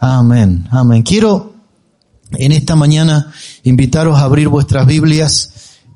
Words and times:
Amén, 0.00 0.68
amén. 0.70 1.02
Quiero 1.02 1.54
en 2.30 2.52
esta 2.52 2.76
mañana 2.76 3.32
invitaros 3.64 4.16
a 4.16 4.22
abrir 4.22 4.46
vuestras 4.46 4.86
Biblias 4.86 5.50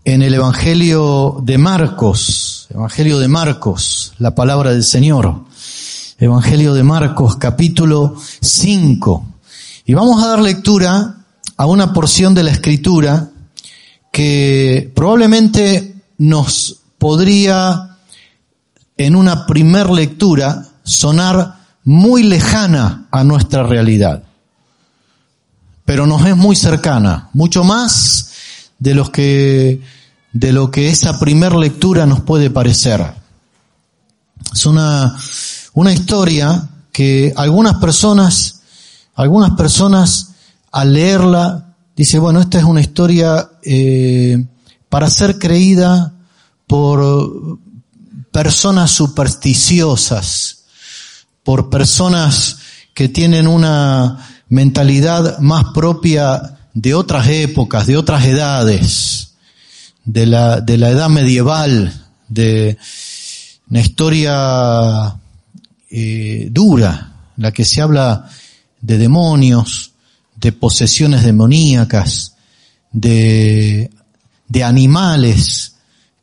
en 0.05 0.23
el 0.23 0.34
Evangelio 0.34 1.38
de 1.41 1.56
Marcos, 1.56 2.66
Evangelio 2.70 3.20
de 3.20 3.29
Marcos, 3.29 4.15
la 4.19 4.34
palabra 4.34 4.73
del 4.73 4.83
Señor. 4.83 5.45
Evangelio 6.19 6.74
de 6.74 6.83
Marcos, 6.83 7.37
capítulo 7.37 8.16
5. 8.41 9.24
Y 9.87 9.95
vamos 9.95 10.21
a 10.24 10.30
dar 10.30 10.41
lectura 10.41 11.19
a 11.57 11.66
una 11.66 11.93
porción 11.93 12.34
de 12.34 12.43
la 12.43 12.51
escritura 12.51 13.30
que 14.10 14.91
probablemente 14.96 15.95
nos 16.19 16.80
podría 16.98 17.98
en 18.96 19.15
una 19.15 19.46
primer 19.46 19.91
lectura 19.91 20.66
sonar 20.82 21.62
muy 21.85 22.23
lejana 22.23 23.07
a 23.11 23.25
nuestra 23.25 23.63
realidad, 23.63 24.25
pero 25.85 26.07
nos 26.07 26.25
es 26.27 26.37
muy 26.37 26.57
cercana, 26.57 27.29
mucho 27.33 27.65
más 27.65 28.33
de 28.79 28.95
los 28.95 29.11
que 29.11 29.80
de 30.33 30.53
lo 30.53 30.71
que 30.71 30.88
esa 30.88 31.19
primer 31.19 31.55
lectura 31.55 32.07
nos 32.07 32.21
puede 32.21 32.49
parecer. 32.49 33.05
Es 34.53 34.65
una, 34.65 35.15
una 35.75 35.93
historia 35.93 36.69
que 36.91 37.33
algunas 37.37 37.75
personas, 37.75 38.63
algunas 39.15 39.53
personas 39.53 40.30
al 40.71 40.95
leerla 40.95 41.75
dice 41.95 42.19
bueno 42.19 42.41
esta 42.41 42.59
es 42.59 42.65
una 42.65 42.80
historia 42.80 43.51
eh, 43.63 44.45
para 44.88 45.10
ser 45.10 45.38
creída 45.38 46.13
por 46.66 47.59
personas 48.30 48.91
supersticiosas, 48.91 50.62
por 51.45 51.71
personas 51.71 52.59
que 52.95 53.09
tienen 53.09 53.46
una 53.46 54.29
mentalidad 54.48 55.38
más 55.38 55.66
propia 55.74 56.59
de 56.74 56.95
otras 56.95 57.29
épocas, 57.29 57.87
de 57.87 57.96
otras 57.96 58.24
edades, 58.24 59.35
de 60.04 60.26
la, 60.26 60.60
de 60.60 60.79
la 60.79 60.90
edad 60.90 61.09
medieval, 61.09 62.07
de 62.29 62.76
una 63.70 63.80
historia 63.80 65.16
eh, 65.91 66.48
dura, 66.50 67.12
la 67.37 67.53
que 67.53 67.65
se 67.65 67.81
habla 67.81 68.28
de 68.81 68.98
demonios, 68.98 69.93
de 70.37 70.53
posesiones 70.53 71.22
demoníacas, 71.22 72.34
de, 72.91 73.91
de 74.48 74.65
animales 74.65 75.76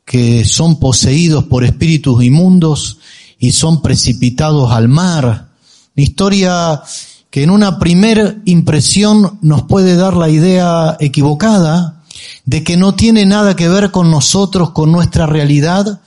que 0.04 0.44
son 0.44 0.78
poseídos 0.78 1.44
por 1.44 1.64
espíritus 1.64 2.22
inmundos 2.22 2.98
y 3.40 3.52
son 3.52 3.82
precipitados 3.82 4.70
al 4.70 4.88
mar. 4.88 5.48
Una 5.96 6.04
historia 6.04 6.82
que 7.30 7.42
en 7.42 7.50
una 7.50 7.78
primera 7.78 8.36
impresión 8.44 9.38
nos 9.40 9.62
puede 9.62 9.96
dar 9.96 10.14
la 10.14 10.28
idea 10.28 10.96
equivocada 11.00 12.02
de 12.44 12.62
que 12.62 12.76
no 12.76 12.94
tiene 12.94 13.24
nada 13.24 13.56
que 13.56 13.68
ver 13.68 13.90
con 13.90 14.10
nosotros, 14.10 14.70
con 14.70 14.92
nuestra 14.92 15.26
realidad 15.26 16.00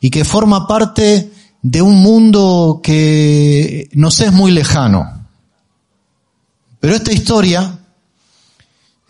y 0.00 0.10
que 0.10 0.24
forma 0.24 0.66
parte 0.66 1.30
de 1.60 1.82
un 1.82 1.96
mundo 1.96 2.80
que 2.82 3.90
nos 3.92 4.20
es 4.20 4.32
muy 4.32 4.50
lejano. 4.50 5.26
Pero 6.80 6.94
esta 6.94 7.12
historia 7.12 7.78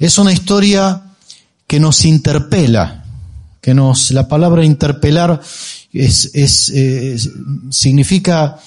es 0.00 0.18
una 0.18 0.32
historia 0.32 1.02
que 1.66 1.78
nos 1.78 2.04
interpela, 2.04 3.04
que 3.60 3.74
nos, 3.74 4.10
la 4.10 4.26
palabra 4.26 4.64
interpelar 4.64 5.40
es, 5.92 6.30
es, 6.34 7.30
significa, 7.70 8.58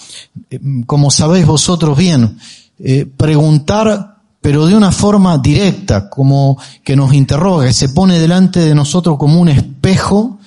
como 0.85 1.11
sabéis 1.11 1.45
vosotros 1.45 1.97
bien, 1.97 2.37
eh, 2.79 3.05
preguntar, 3.05 4.17
pero 4.41 4.65
de 4.65 4.75
una 4.75 4.91
forma 4.91 5.37
directa, 5.37 6.09
como 6.09 6.57
que 6.83 6.95
nos 6.95 7.13
interroga, 7.13 7.71
se 7.73 7.89
pone 7.89 8.17
delante 8.17 8.59
de 8.61 8.73
nosotros 8.73 9.17
como 9.19 9.39
un 9.39 9.49
espejo 9.49 10.39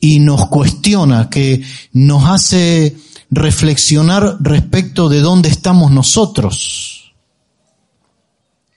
y 0.00 0.18
nos 0.18 0.48
cuestiona, 0.48 1.30
que 1.30 1.62
nos 1.92 2.24
hace 2.28 2.96
reflexionar 3.30 4.38
respecto 4.40 5.08
de 5.08 5.20
dónde 5.20 5.48
estamos 5.48 5.92
nosotros. 5.92 7.12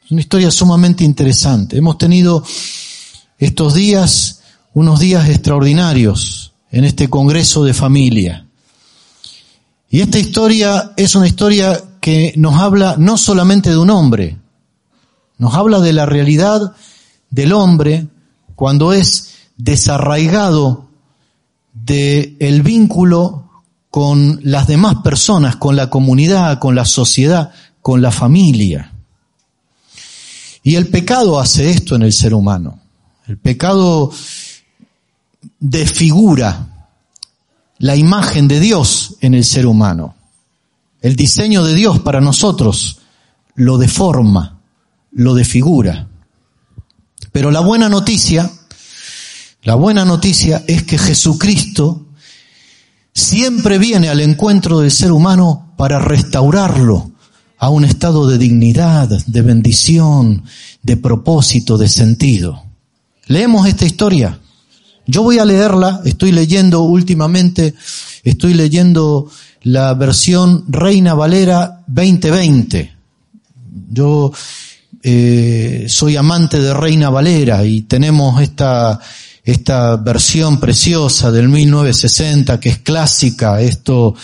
Es 0.06 0.12
una 0.12 0.22
historia 0.22 0.52
sumamente 0.52 1.04
interesante. 1.04 1.78
Hemos 1.78 1.98
tenido 1.98 2.44
estos 3.40 3.74
días 3.74 4.42
unos 4.76 5.00
días 5.00 5.30
extraordinarios 5.30 6.53
en 6.74 6.86
este 6.86 7.08
Congreso 7.08 7.64
de 7.64 7.74
Familia. 7.74 8.48
Y 9.92 10.02
esta 10.02 10.18
historia 10.18 10.92
es 10.98 11.14
una 11.16 11.28
historia 11.28 11.80
que 12.02 12.34
nos 12.36 12.60
habla 12.60 12.96
no 12.98 13.16
solamente 13.16 13.70
de 13.70 13.78
un 13.78 13.92
hombre, 13.92 14.40
nos 15.38 15.54
habla 15.54 15.80
de 15.80 15.94
la 15.94 16.08
realidad 16.08 16.76
del 17.30 17.54
hombre 17.54 18.08
cuando 18.56 18.92
es 18.92 19.36
desarraigado 19.56 20.90
del 21.74 22.38
el 22.40 22.64
vínculo 22.64 23.52
con 23.92 24.40
las 24.42 24.66
demás 24.66 24.96
personas, 25.04 25.58
con 25.58 25.76
la 25.76 25.92
comunidad, 25.92 26.58
con 26.58 26.74
la 26.74 26.86
sociedad, 26.86 27.52
con 27.84 28.02
la 28.02 28.10
familia. 28.10 28.94
Y 30.64 30.74
el 30.74 30.88
pecado 30.88 31.40
hace 31.40 31.70
esto 31.70 31.96
en 31.96 32.02
el 32.02 32.14
ser 32.14 32.34
humano. 32.34 32.80
El 33.28 33.38
pecado 33.38 34.12
desfigura 35.60 36.68
la 37.80 37.96
imagen 37.96 38.48
de 38.48 38.60
Dios 38.60 39.16
en 39.22 39.34
el 39.34 39.44
ser 39.44 39.66
humano. 39.66 40.16
El 41.02 41.16
diseño 41.16 41.64
de 41.64 41.74
Dios 41.74 42.00
para 42.00 42.22
nosotros 42.22 43.00
lo 43.56 43.78
deforma, 43.78 44.60
lo 45.12 45.34
desfigura. 45.34 46.08
Pero 47.32 47.52
la 47.52 47.60
buena 47.60 47.90
noticia, 47.90 48.50
la 49.64 49.76
buena 49.76 50.06
noticia 50.06 50.64
es 50.68 50.84
que 50.84 50.98
Jesucristo 50.98 52.06
siempre 53.14 53.78
viene 53.78 54.10
al 54.10 54.22
encuentro 54.22 54.80
del 54.80 54.92
ser 54.92 55.12
humano 55.12 55.74
para 55.78 56.00
restaurarlo 56.00 57.12
a 57.58 57.70
un 57.70 57.86
estado 57.86 58.28
de 58.28 58.38
dignidad, 58.38 59.08
de 59.08 59.42
bendición, 59.42 60.44
de 60.82 60.98
propósito, 60.98 61.78
de 61.78 61.88
sentido. 61.88 62.64
Leemos 63.28 63.68
esta 63.68 63.86
historia 63.86 64.40
yo 65.06 65.24
voy 65.24 65.40
a 65.40 65.46
leerla, 65.46 66.02
estoy 66.06 66.32
leyendo 66.32 66.82
últimamente, 66.82 67.74
estoy 68.24 68.54
leyendo 68.54 69.30
la 69.64 69.94
versión 69.94 70.66
Reina 70.68 71.14
Valera 71.14 71.84
2020. 71.88 72.94
Yo 73.90 74.32
eh, 75.02 75.86
soy 75.88 76.16
amante 76.16 76.60
de 76.60 76.74
Reina 76.74 77.10
Valera 77.10 77.66
y 77.66 77.82
tenemos 77.82 78.42
esta, 78.42 79.00
esta 79.44 79.98
versión 79.98 80.60
preciosa 80.60 81.32
del 81.32 81.50
1960 81.50 82.60
que 82.60 82.70
es 82.70 82.78
clásica, 82.80 83.62
esto 83.62 84.16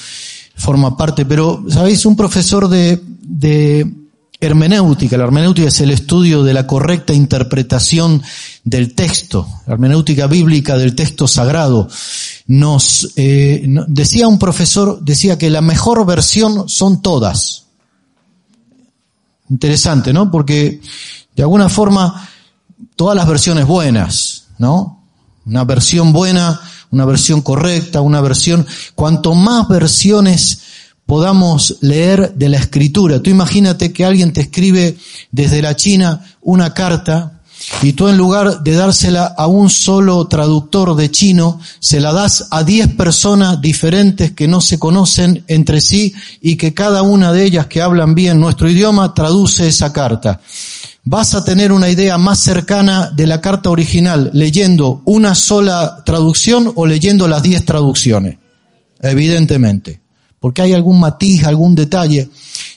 forma 0.55 0.95
parte, 0.97 1.25
pero, 1.25 1.63
¿sabéis? 1.69 2.05
Un 2.05 2.15
profesor 2.15 2.67
de, 2.67 3.01
de 3.21 3.98
hermenéutica. 4.39 5.17
La 5.17 5.25
hermenéutica 5.25 5.67
es 5.67 5.81
el 5.81 5.91
estudio 5.91 6.43
de 6.43 6.53
la 6.53 6.65
correcta 6.65 7.13
interpretación 7.13 8.23
del 8.63 8.95
texto, 8.95 9.47
la 9.67 9.73
hermenéutica 9.73 10.27
bíblica 10.27 10.77
del 10.77 10.95
texto 10.95 11.27
sagrado. 11.27 11.89
Nos 12.47 13.11
eh, 13.15 13.65
decía 13.87 14.27
un 14.27 14.39
profesor, 14.39 14.99
decía 15.01 15.37
que 15.37 15.49
la 15.49 15.61
mejor 15.61 16.05
versión 16.05 16.69
son 16.69 17.01
todas. 17.01 17.65
Interesante, 19.49 20.13
¿no? 20.13 20.31
Porque 20.31 20.79
de 21.35 21.43
alguna 21.43 21.69
forma 21.69 22.29
todas 22.95 23.15
las 23.15 23.27
versiones 23.27 23.65
buenas, 23.65 24.47
¿no? 24.57 25.03
Una 25.45 25.63
versión 25.63 26.13
buena, 26.13 26.61
una 26.91 27.05
versión 27.05 27.41
correcta, 27.41 28.01
una 28.01 28.21
versión, 28.21 28.65
cuanto 28.95 29.33
más 29.33 29.67
versiones 29.67 30.61
podamos 31.09 31.77
leer 31.81 32.35
de 32.35 32.49
la 32.49 32.57
escritura. 32.57 33.19
Tú 33.19 33.31
imagínate 33.31 33.91
que 33.91 34.05
alguien 34.05 34.31
te 34.31 34.41
escribe 34.41 34.95
desde 35.31 35.63
la 35.63 35.75
China 35.75 36.23
una 36.39 36.75
carta 36.75 37.41
y 37.81 37.93
tú 37.93 38.09
en 38.09 38.15
lugar 38.15 38.61
de 38.61 38.73
dársela 38.73 39.25
a 39.25 39.47
un 39.47 39.71
solo 39.71 40.27
traductor 40.27 40.95
de 40.95 41.09
chino, 41.09 41.59
se 41.79 41.99
la 41.99 42.13
das 42.13 42.47
a 42.51 42.63
diez 42.63 42.89
personas 42.89 43.59
diferentes 43.59 44.33
que 44.33 44.47
no 44.47 44.61
se 44.61 44.77
conocen 44.77 45.43
entre 45.47 45.81
sí 45.81 46.13
y 46.41 46.57
que 46.57 46.75
cada 46.75 47.01
una 47.01 47.33
de 47.33 47.43
ellas 47.43 47.65
que 47.65 47.81
hablan 47.81 48.13
bien 48.13 48.39
nuestro 48.39 48.69
idioma 48.69 49.15
traduce 49.15 49.67
esa 49.67 49.91
carta. 49.91 50.39
Vas 51.05 51.33
a 51.33 51.43
tener 51.43 51.71
una 51.71 51.89
idea 51.89 52.19
más 52.19 52.39
cercana 52.39 53.09
de 53.09 53.25
la 53.25 53.41
carta 53.41 53.71
original 53.71 54.29
leyendo 54.31 55.01
una 55.05 55.33
sola 55.33 56.03
traducción 56.05 56.71
o 56.75 56.85
leyendo 56.85 57.27
las 57.27 57.41
diez 57.41 57.65
traducciones. 57.65 58.37
Evidentemente. 59.01 60.01
Porque 60.39 60.61
hay 60.61 60.73
algún 60.73 60.99
matiz, 60.99 61.43
algún 61.43 61.75
detalle. 61.75 62.29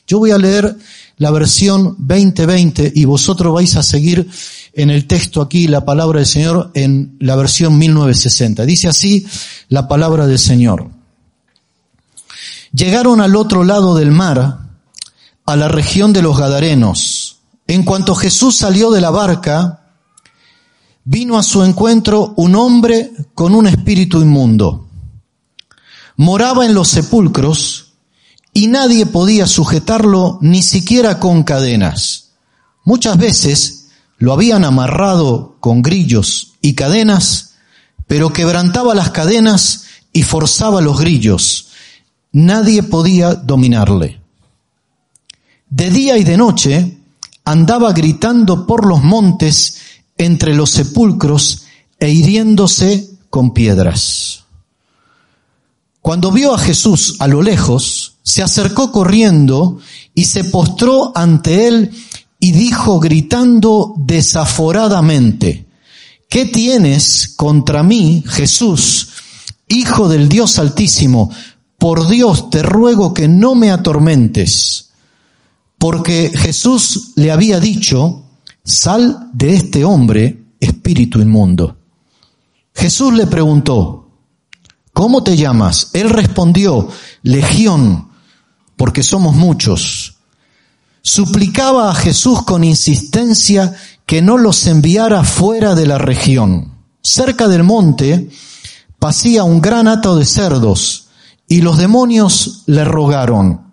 Yo 0.06 0.18
voy 0.18 0.30
a 0.30 0.38
leer 0.38 0.76
la 1.18 1.30
versión 1.30 1.96
2020 1.98 2.92
y 2.94 3.04
vosotros 3.04 3.54
vais 3.54 3.76
a 3.76 3.82
seguir 3.82 4.28
en 4.72 4.90
el 4.90 5.06
texto 5.06 5.40
aquí 5.40 5.68
la 5.68 5.84
palabra 5.84 6.18
del 6.18 6.26
Señor 6.26 6.70
en 6.74 7.16
la 7.20 7.36
versión 7.36 7.78
1960. 7.78 8.64
Dice 8.64 8.88
así 8.88 9.26
la 9.68 9.86
palabra 9.86 10.26
del 10.26 10.38
Señor. 10.38 10.90
Llegaron 12.72 13.20
al 13.20 13.36
otro 13.36 13.64
lado 13.64 13.94
del 13.94 14.10
mar, 14.10 14.58
a 15.44 15.56
la 15.56 15.68
región 15.68 16.12
de 16.12 16.22
los 16.22 16.38
Gadarenos. 16.38 17.38
En 17.66 17.84
cuanto 17.84 18.14
Jesús 18.14 18.56
salió 18.56 18.90
de 18.90 19.00
la 19.00 19.10
barca, 19.10 19.82
vino 21.04 21.38
a 21.38 21.42
su 21.42 21.62
encuentro 21.64 22.32
un 22.36 22.54
hombre 22.54 23.10
con 23.34 23.54
un 23.54 23.66
espíritu 23.66 24.20
inmundo. 24.20 24.88
Moraba 26.16 26.66
en 26.66 26.74
los 26.74 26.88
sepulcros 26.88 27.92
y 28.52 28.66
nadie 28.66 29.06
podía 29.06 29.46
sujetarlo 29.46 30.38
ni 30.40 30.62
siquiera 30.62 31.18
con 31.18 31.42
cadenas. 31.42 32.30
Muchas 32.84 33.16
veces 33.16 33.88
lo 34.18 34.32
habían 34.32 34.64
amarrado 34.64 35.56
con 35.60 35.82
grillos 35.82 36.54
y 36.60 36.74
cadenas, 36.74 37.54
pero 38.06 38.32
quebrantaba 38.32 38.94
las 38.94 39.10
cadenas 39.10 39.84
y 40.12 40.22
forzaba 40.22 40.80
los 40.80 41.00
grillos. 41.00 41.68
Nadie 42.32 42.82
podía 42.82 43.34
dominarle. 43.34 44.20
De 45.68 45.90
día 45.90 46.18
y 46.18 46.24
de 46.24 46.36
noche 46.36 46.98
andaba 47.44 47.92
gritando 47.92 48.66
por 48.66 48.86
los 48.86 49.02
montes 49.02 49.78
entre 50.18 50.54
los 50.54 50.70
sepulcros 50.70 51.64
e 51.98 52.10
hiriéndose 52.10 53.10
con 53.30 53.52
piedras. 53.52 54.41
Cuando 56.02 56.32
vio 56.32 56.52
a 56.52 56.58
Jesús 56.58 57.14
a 57.20 57.28
lo 57.28 57.42
lejos, 57.42 58.16
se 58.24 58.42
acercó 58.42 58.90
corriendo 58.90 59.78
y 60.14 60.24
se 60.24 60.42
postró 60.42 61.12
ante 61.14 61.68
él 61.68 61.92
y 62.40 62.50
dijo 62.50 62.98
gritando 62.98 63.94
desaforadamente, 63.96 65.68
¿qué 66.28 66.44
tienes 66.44 67.32
contra 67.36 67.84
mí, 67.84 68.24
Jesús, 68.26 69.10
Hijo 69.68 70.08
del 70.08 70.28
Dios 70.28 70.58
Altísimo? 70.58 71.30
Por 71.78 72.08
Dios 72.08 72.50
te 72.50 72.64
ruego 72.64 73.14
que 73.14 73.28
no 73.28 73.54
me 73.54 73.70
atormentes. 73.70 74.90
Porque 75.78 76.32
Jesús 76.34 77.12
le 77.14 77.30
había 77.30 77.60
dicho, 77.60 78.24
sal 78.64 79.30
de 79.32 79.54
este 79.54 79.84
hombre, 79.84 80.42
espíritu 80.58 81.20
inmundo. 81.20 81.76
Jesús 82.74 83.14
le 83.14 83.26
preguntó, 83.26 84.01
¿cómo 85.02 85.24
te 85.24 85.36
llamas? 85.36 85.90
Él 85.94 86.10
respondió, 86.10 86.88
Legión, 87.24 88.08
porque 88.76 89.02
somos 89.02 89.34
muchos 89.34 90.14
suplicaba 91.02 91.90
a 91.90 91.94
Jesús 91.94 92.44
con 92.44 92.62
insistencia 92.62 93.74
que 94.06 94.22
no 94.22 94.38
los 94.38 94.66
enviara 94.68 95.24
fuera 95.24 95.74
de 95.74 95.86
la 95.86 95.98
región. 95.98 96.74
Cerca 97.02 97.48
del 97.48 97.64
monte 97.64 98.30
pasía 99.00 99.42
un 99.42 99.60
gran 99.60 99.88
hato 99.88 100.16
de 100.16 100.24
cerdos 100.24 101.08
y 101.48 101.60
los 101.60 101.76
demonios 101.76 102.62
le 102.66 102.84
rogaron, 102.84 103.72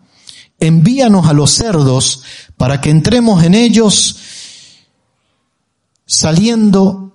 envíanos 0.60 1.28
a 1.28 1.34
los 1.34 1.52
cerdos 1.52 2.24
para 2.58 2.81
que 2.81 2.90
entremos 2.90 3.44
en 3.44 3.54
ellos 3.54 4.18
saliendo. 6.08 7.06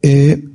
Eh, 0.00 0.47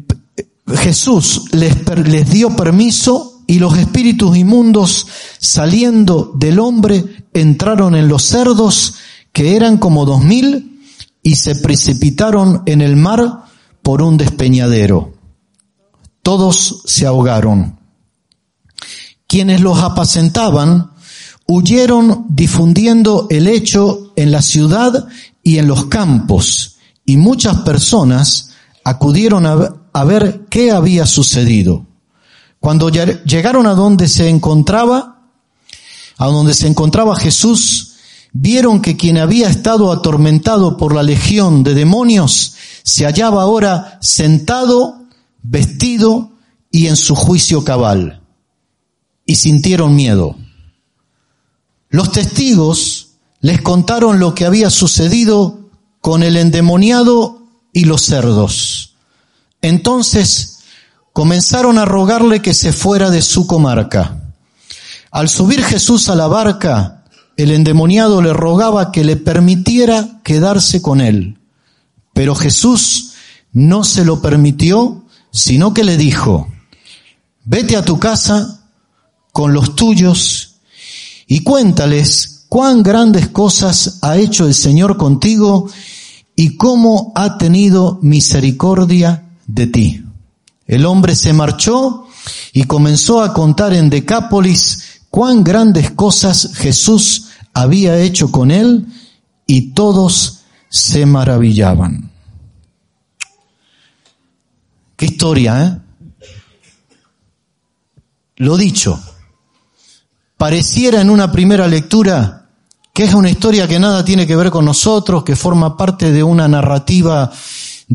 Jesús 0.68 1.50
les, 1.52 2.30
dio 2.30 2.56
permiso 2.56 3.42
y 3.48 3.60
los 3.60 3.78
espíritus 3.78 4.38
inmundos 4.38 5.08
saliendo 5.40 6.32
del 6.36 6.60
hombre 6.60 7.28
entraron 7.34 7.96
en 7.96 8.08
los 8.08 8.24
cerdos, 8.24 8.96
que 9.34 9.56
eran 9.56 9.78
como 9.78 10.06
dos 10.06 10.24
mil, 10.24 10.82
y 11.22 11.36
se 11.36 11.56
precipitaron 11.56 12.64
en 12.66 12.82
el 12.82 12.96
mar 12.96 13.46
por 13.82 14.02
un 14.02 14.18
despeñadero. 14.18 15.14
Todos 16.22 16.84
se 16.86 17.06
ahogaron. 17.06 17.80
Quienes 19.28 19.62
los 19.62 19.80
apacentaban 19.80 20.92
huyeron 21.48 22.26
difundiendo 22.30 23.28
el 23.30 23.48
hecho 23.48 24.14
en 24.16 24.32
la 24.32 24.42
ciudad 24.42 25.08
y 25.42 25.58
en 25.58 25.68
los 25.68 25.88
campos, 25.88 26.78
y 27.06 27.18
muchas 27.18 27.62
personas 27.62 28.52
acudieron 28.86 29.46
a, 29.46 29.83
ver 30.04 30.46
qué 30.50 30.72
había 30.72 31.06
sucedido. 31.06 31.86
Cuando 32.60 32.90
llegaron 32.90 33.68
a 33.68 33.74
donde 33.74 34.08
se 34.08 34.30
encontraba, 34.30 35.22
a 36.18 36.28
donde 36.28 36.54
se 36.54 36.68
encontraba 36.68 37.16
Jesús, 37.16 37.94
vieron 38.32 38.82
que 38.82 38.98
quien 38.98 39.18
había 39.18 39.50
estado 39.50 39.92
atormentado 39.92 40.78
por 40.78 40.96
la 40.96 41.04
legión 41.04 41.64
de 41.64 41.76
demonios 41.76 42.56
se 42.84 43.06
hallaba 43.06 43.44
ahora 43.44 44.00
sentado, 44.02 45.04
vestido 45.42 46.32
y 46.72 46.88
en 46.88 46.96
su 46.96 47.16
juicio 47.16 47.64
cabal. 47.64 48.22
Y 49.26 49.36
sintieron 49.36 49.96
miedo. 49.96 50.36
Los 51.90 52.12
testigos 52.12 53.12
les 53.40 53.62
contaron 53.62 54.20
lo 54.20 54.34
que 54.34 54.46
había 54.46 54.70
sucedido 54.70 55.70
con 56.02 56.24
el 56.24 56.38
endemoniado 56.38 57.44
y 57.72 57.86
los 57.86 58.02
cerdos. 58.02 58.93
Entonces 59.64 60.60
comenzaron 61.14 61.80
a 61.80 61.86
rogarle 61.86 62.42
que 62.42 62.54
se 62.54 62.74
fuera 62.74 63.10
de 63.10 63.22
su 63.22 63.48
comarca. 63.48 64.22
Al 65.10 65.30
subir 65.30 65.64
Jesús 65.64 66.10
a 66.10 66.16
la 66.16 66.28
barca, 66.28 67.06
el 67.38 67.50
endemoniado 67.50 68.22
le 68.22 68.34
rogaba 68.34 68.92
que 68.92 69.06
le 69.06 69.16
permitiera 69.16 70.20
quedarse 70.22 70.82
con 70.82 71.00
él. 71.00 71.40
Pero 72.14 72.36
Jesús 72.36 73.14
no 73.54 73.86
se 73.86 74.04
lo 74.04 74.22
permitió, 74.22 75.06
sino 75.32 75.74
que 75.74 75.86
le 75.86 75.96
dijo, 75.96 76.50
vete 77.46 77.78
a 77.78 77.86
tu 77.86 78.00
casa 78.00 78.66
con 79.32 79.54
los 79.54 79.78
tuyos 79.78 80.56
y 81.26 81.42
cuéntales 81.42 82.46
cuán 82.50 82.84
grandes 82.84 83.30
cosas 83.30 84.00
ha 84.02 84.18
hecho 84.18 84.46
el 84.46 84.54
Señor 84.54 84.98
contigo 84.98 85.70
y 86.36 86.58
cómo 86.58 87.14
ha 87.16 87.38
tenido 87.38 88.00
misericordia 88.02 89.23
de 89.48 89.68
ti. 89.68 90.04
El 90.66 90.86
hombre 90.86 91.16
se 91.16 91.34
marchó 91.34 92.08
y 92.54 92.64
comenzó 92.64 93.22
a 93.22 93.34
contar 93.34 93.74
en 93.74 93.90
Decápolis 93.90 95.02
cuán 95.10 95.44
grandes 95.44 95.92
cosas 95.92 96.52
Jesús 96.56 97.28
había 97.54 98.00
hecho 98.00 98.32
con 98.32 98.52
él 98.52 98.88
y 99.46 99.74
todos 99.74 100.40
se 100.70 101.06
maravillaban. 101.06 102.12
Qué 104.96 105.06
historia, 105.06 105.66
¿eh? 105.66 105.80
Lo 108.38 108.58
dicho, 108.58 109.00
pareciera 110.38 111.02
en 111.02 111.10
una 111.10 111.32
primera 111.32 111.68
lectura 111.68 112.50
que 112.94 113.04
es 113.06 113.14
una 113.14 113.30
historia 113.30 113.68
que 113.68 113.80
nada 113.80 114.06
tiene 114.06 114.28
que 114.28 114.36
ver 114.36 114.52
con 114.52 114.66
nosotros, 114.66 115.24
que 115.24 115.36
forma 115.36 115.76
parte 115.76 116.12
de 116.12 116.22
una 116.24 116.48
narrativa 116.48 117.32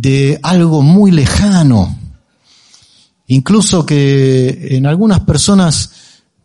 de 0.01 0.39
algo 0.43 0.83
muy 0.83 1.11
lejano. 1.11 1.97
Incluso 3.27 3.85
que 3.85 4.77
en 4.77 4.87
algunas 4.87 5.21
personas 5.21 5.91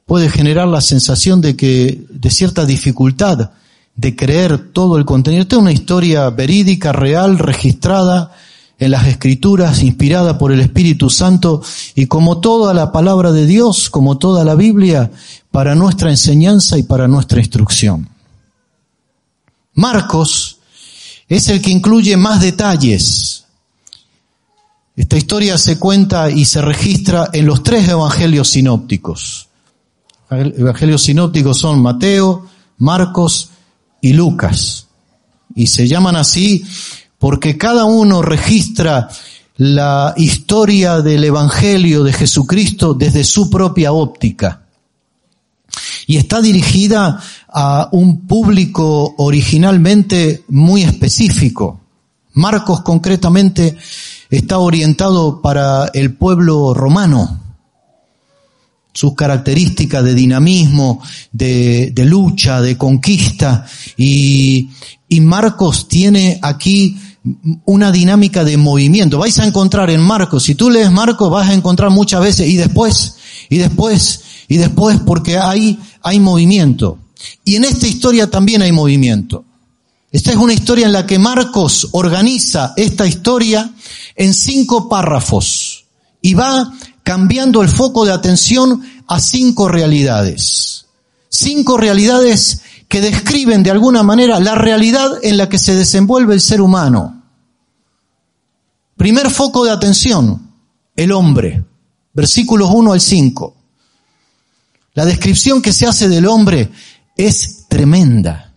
puede 0.05 0.29
generar 0.29 0.67
la 0.67 0.81
sensación 0.81 1.39
de 1.39 1.55
que, 1.55 2.05
de 2.09 2.29
cierta 2.29 2.65
dificultad 2.65 3.51
de 3.95 4.15
creer 4.15 4.71
todo 4.73 4.97
el 4.97 5.05
contenido. 5.05 5.43
Esta 5.43 5.55
es 5.55 5.61
una 5.61 5.71
historia 5.71 6.29
verídica, 6.31 6.91
real, 6.91 7.37
registrada 7.37 8.31
en 8.79 8.91
las 8.91 9.05
escrituras, 9.05 9.83
inspirada 9.83 10.37
por 10.37 10.51
el 10.51 10.59
Espíritu 10.59 11.09
Santo 11.09 11.61
y 11.93 12.07
como 12.07 12.39
toda 12.39 12.73
la 12.73 12.91
palabra 12.91 13.31
de 13.31 13.45
Dios, 13.45 13.89
como 13.89 14.17
toda 14.17 14.43
la 14.43 14.55
Biblia, 14.55 15.11
para 15.51 15.75
nuestra 15.75 16.09
enseñanza 16.09 16.77
y 16.77 16.83
para 16.83 17.07
nuestra 17.07 17.39
instrucción. 17.39 18.09
Marcos 19.75 20.57
es 21.27 21.47
el 21.49 21.61
que 21.61 21.71
incluye 21.71 22.17
más 22.17 22.41
detalles. 22.41 23.42
Esta 24.95 25.17
historia 25.17 25.57
se 25.57 25.79
cuenta 25.79 26.29
y 26.29 26.45
se 26.45 26.61
registra 26.61 27.29
en 27.33 27.45
los 27.45 27.63
tres 27.63 27.87
evangelios 27.87 28.49
sinópticos 28.49 29.49
evangelios 30.41 31.03
sinópticos 31.03 31.57
son 31.57 31.81
Mateo, 31.81 32.47
Marcos 32.77 33.51
y 34.01 34.13
Lucas. 34.13 34.87
Y 35.55 35.67
se 35.67 35.87
llaman 35.87 36.15
así 36.15 36.65
porque 37.19 37.57
cada 37.57 37.85
uno 37.85 38.21
registra 38.21 39.09
la 39.57 40.13
historia 40.17 41.01
del 41.01 41.23
Evangelio 41.23 42.03
de 42.03 42.11
Jesucristo 42.11 42.93
desde 42.93 43.23
su 43.23 43.49
propia 43.49 43.91
óptica. 43.93 44.63
Y 46.07 46.17
está 46.17 46.41
dirigida 46.41 47.19
a 47.47 47.89
un 47.91 48.27
público 48.27 49.15
originalmente 49.17 50.43
muy 50.49 50.83
específico. 50.83 51.79
Marcos 52.33 52.81
concretamente 52.81 53.77
está 54.37 54.57
orientado 54.57 55.41
para 55.41 55.91
el 55.93 56.15
pueblo 56.15 56.73
romano. 56.73 57.39
Sus 58.91 59.15
características 59.15 60.03
de 60.03 60.15
dinamismo, 60.15 61.01
de, 61.31 61.93
lucha, 61.97 62.59
de 62.61 62.77
conquista. 62.77 63.65
Y, 63.95 64.69
y 65.07 65.21
Marcos 65.21 65.87
tiene 65.87 66.39
aquí 66.41 66.97
una 67.65 67.91
dinámica 67.91 68.43
de 68.43 68.57
movimiento. 68.57 69.19
Vais 69.19 69.37
a 69.39 69.45
encontrar 69.45 69.89
en 69.91 70.01
Marcos, 70.01 70.43
si 70.43 70.55
tú 70.55 70.69
lees 70.69 70.91
Marcos 70.91 71.29
vas 71.29 71.49
a 71.49 71.53
encontrar 71.53 71.91
muchas 71.91 72.21
veces 72.21 72.49
y 72.49 72.57
después, 72.57 73.15
y 73.49 73.57
después, 73.57 74.23
y 74.47 74.57
después, 74.57 74.99
porque 75.05 75.37
hay, 75.37 75.79
hay 76.01 76.19
movimiento. 76.19 76.97
Y 77.45 77.55
en 77.55 77.65
esta 77.65 77.87
historia 77.87 78.29
también 78.29 78.61
hay 78.63 78.71
movimiento. 78.71 79.45
Esta 80.13 80.29
es 80.29 80.37
una 80.37 80.53
historia 80.53 80.85
en 80.85 80.93
la 80.93 81.07
que 81.07 81.17
Marcos 81.17 81.89
organiza 81.93 82.73
esta 82.77 83.07
historia 83.07 83.73
en 84.15 84.35
cinco 84.35 84.87
párrafos 84.87 85.85
y 86.21 86.35
va 86.35 86.71
cambiando 87.01 87.63
el 87.63 87.67
foco 87.67 88.05
de 88.05 88.13
atención 88.13 88.79
a 89.07 89.19
cinco 89.19 89.67
realidades. 89.67 90.85
Cinco 91.29 91.77
realidades 91.77 92.61
que 92.87 93.01
describen 93.01 93.63
de 93.63 93.71
alguna 93.71 94.03
manera 94.03 94.39
la 94.39 94.53
realidad 94.53 95.13
en 95.23 95.35
la 95.35 95.49
que 95.49 95.57
se 95.57 95.73
desenvuelve 95.73 96.35
el 96.35 96.41
ser 96.41 96.61
humano. 96.61 97.23
Primer 98.95 99.31
foco 99.31 99.65
de 99.65 99.71
atención, 99.71 100.53
el 100.95 101.11
hombre. 101.11 101.65
Versículos 102.13 102.69
1 102.71 102.93
al 102.93 103.01
5. 103.01 103.55
La 104.93 105.05
descripción 105.05 105.59
que 105.59 105.73
se 105.73 105.87
hace 105.87 106.07
del 106.07 106.27
hombre 106.27 106.69
es 107.17 107.65
tremenda, 107.67 108.52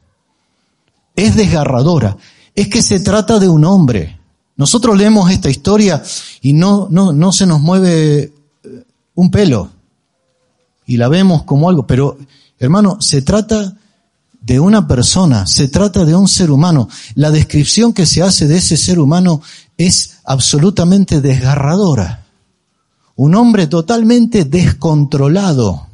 es 1.16 1.34
desgarradora, 1.34 2.16
es 2.54 2.68
que 2.68 2.82
se 2.82 3.00
trata 3.00 3.38
de 3.38 3.48
un 3.48 3.64
hombre. 3.64 4.18
Nosotros 4.56 4.96
leemos 4.96 5.30
esta 5.30 5.50
historia 5.50 6.02
y 6.40 6.52
no, 6.52 6.86
no, 6.90 7.12
no 7.12 7.32
se 7.32 7.46
nos 7.46 7.60
mueve 7.60 8.32
eh, 8.62 8.84
un 9.14 9.30
pelo 9.30 9.70
y 10.86 10.96
la 10.96 11.08
vemos 11.08 11.42
como 11.42 11.68
algo, 11.68 11.86
pero 11.86 12.16
hermano, 12.58 12.98
se 13.00 13.22
trata 13.22 13.76
de 14.40 14.60
una 14.60 14.86
persona, 14.86 15.46
se 15.46 15.66
trata 15.66 16.04
de 16.04 16.14
un 16.14 16.28
ser 16.28 16.52
humano. 16.52 16.88
La 17.16 17.32
descripción 17.32 17.92
que 17.92 18.06
se 18.06 18.22
hace 18.22 18.46
de 18.46 18.58
ese 18.58 18.76
ser 18.76 19.00
humano 19.00 19.42
es 19.76 20.18
absolutamente 20.24 21.20
desgarradora. 21.20 22.24
Un 23.16 23.34
hombre 23.34 23.66
totalmente 23.66 24.44
descontrolado. 24.44 25.85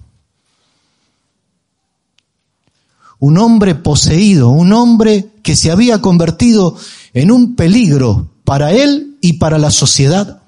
Un 3.23 3.39
hombre 3.39 3.77
poseído, 3.77 4.49
un 4.49 4.73
hombre 4.73 5.31
que 5.45 5.55
se 5.55 5.71
había 5.71 6.01
convertido 6.01 6.77
en 7.15 7.31
un 7.31 7.55
peligro 7.55 8.33
para 8.43 8.73
él 8.73 9.17
y 9.21 9.35
para 9.35 9.59
la 9.59 9.71
sociedad. 9.71 10.43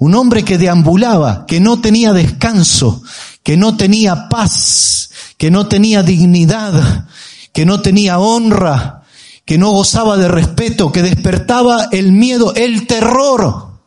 Un 0.00 0.16
hombre 0.16 0.44
que 0.44 0.58
deambulaba, 0.58 1.46
que 1.46 1.60
no 1.60 1.80
tenía 1.80 2.12
descanso, 2.12 3.04
que 3.44 3.56
no 3.56 3.76
tenía 3.76 4.28
paz, 4.28 5.10
que 5.38 5.48
no 5.52 5.68
tenía 5.68 6.02
dignidad, 6.02 7.06
que 7.52 7.64
no 7.64 7.80
tenía 7.80 8.18
honra, 8.18 9.04
que 9.44 9.58
no 9.58 9.70
gozaba 9.70 10.16
de 10.16 10.26
respeto, 10.26 10.90
que 10.90 11.02
despertaba 11.02 11.86
el 11.92 12.10
miedo, 12.10 12.52
el 12.56 12.88
terror 12.88 13.78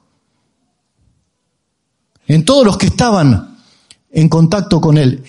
en 2.27 2.45
todos 2.45 2.65
los 2.65 2.77
que 2.77 2.85
estaban 2.85 3.57
en 4.09 4.29
contacto 4.29 4.79
con 4.79 4.97
él. 4.97 5.25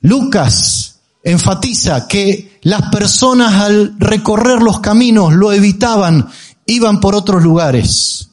Lucas 0.00 0.96
enfatiza 1.22 2.06
que 2.06 2.58
las 2.62 2.90
personas 2.90 3.54
al 3.54 3.94
recorrer 3.98 4.62
los 4.62 4.80
caminos 4.80 5.32
lo 5.32 5.52
evitaban, 5.52 6.28
iban 6.66 7.00
por 7.00 7.14
otros 7.14 7.42
lugares. 7.42 8.28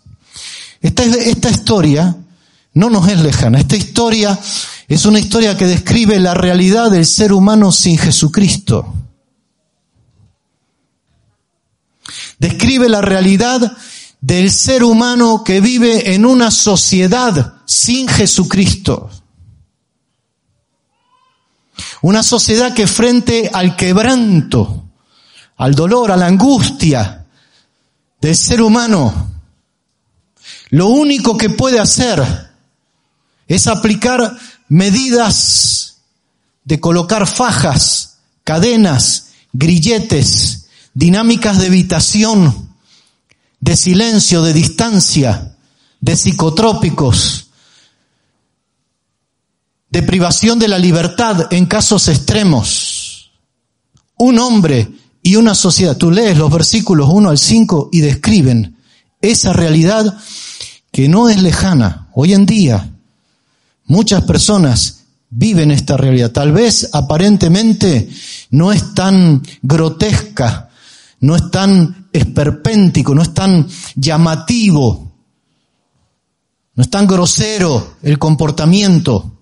Esta, 0.82 1.04
esta 1.04 1.50
historia 1.50 2.16
no 2.74 2.90
nos 2.90 3.08
es 3.08 3.20
lejana. 3.20 3.60
Esta 3.60 3.76
historia 3.76 4.38
es 4.88 5.06
una 5.06 5.20
historia 5.20 5.58
que 5.58 5.66
describe 5.66 6.20
la 6.20 6.34
realidad 6.34 6.92
del 6.92 7.06
ser 7.06 7.34
humano 7.34 7.72
sin 7.72 7.98
Jesucristo. 7.98 8.94
Describe 12.38 12.90
la 12.90 13.02
realidad 13.02 13.76
del 14.20 14.52
ser 14.52 14.84
humano 14.84 15.44
que 15.44 15.62
vive 15.62 16.14
en 16.14 16.26
una 16.26 16.52
sociedad 16.52 17.56
sin 17.66 18.08
Jesucristo. 18.08 19.10
Una 22.04 22.22
sociedad 22.22 22.74
que 22.74 22.86
frente 22.86 23.50
al 23.54 23.78
quebranto, 23.78 24.90
al 25.56 25.74
dolor, 25.74 26.12
a 26.12 26.18
la 26.18 26.28
angustia 26.28 27.26
del 28.20 28.36
ser 28.36 28.62
humano, 28.62 29.32
lo 30.72 30.88
único 30.88 31.38
que 31.38 31.50
puede 31.50 31.80
hacer 31.80 32.22
es 33.48 33.68
aplicar 33.68 34.38
medidas 34.68 36.02
de 36.66 36.82
colocar 36.82 37.26
fajas, 37.26 38.18
cadenas, 38.44 39.30
grilletes, 39.54 40.68
dinámicas 40.94 41.58
de 41.60 41.68
evitación, 41.68 42.76
de 43.62 43.78
silencio, 43.78 44.44
de 44.44 44.52
distancia, 44.52 45.56
de 46.02 46.18
psicotrópicos, 46.18 47.43
de 49.94 50.02
privación 50.02 50.60
de 50.60 50.68
la 50.68 50.80
libertad 50.80 51.48
en 51.54 51.68
casos 51.68 52.10
extremos. 52.10 53.32
Un 54.18 54.40
hombre 54.40 54.92
y 55.22 55.38
una 55.38 55.56
sociedad, 55.56 55.96
tú 55.96 56.12
lees 56.12 56.38
los 56.38 56.52
versículos 56.52 57.08
1 57.10 57.30
al 57.30 57.38
5 57.38 57.90
y 57.94 58.02
describen 58.02 58.76
esa 59.22 59.54
realidad 59.54 60.18
que 60.92 61.08
no 61.08 61.30
es 61.30 61.42
lejana. 61.42 62.10
Hoy 62.14 62.34
en 62.34 62.46
día 62.46 62.90
Muchas 63.86 64.24
personas 64.24 65.04
viven 65.30 65.72
esta 65.72 65.98
realidad. 65.98 66.32
Tal 66.32 66.52
vez 66.52 66.90
aparentemente 66.94 68.10
no 68.52 68.72
es 68.72 68.94
tan 68.94 69.42
grotesca, 69.62 70.70
no 71.20 71.36
es 71.36 71.52
tan 71.52 72.08
esperpéntico, 72.14 73.14
no 73.14 73.22
es 73.22 73.34
tan 73.34 73.68
llamativo, 73.96 75.12
no 76.76 76.82
es 76.82 76.90
tan 76.90 77.08
grosero 77.08 77.96
el 78.04 78.18
comportamiento, 78.18 79.34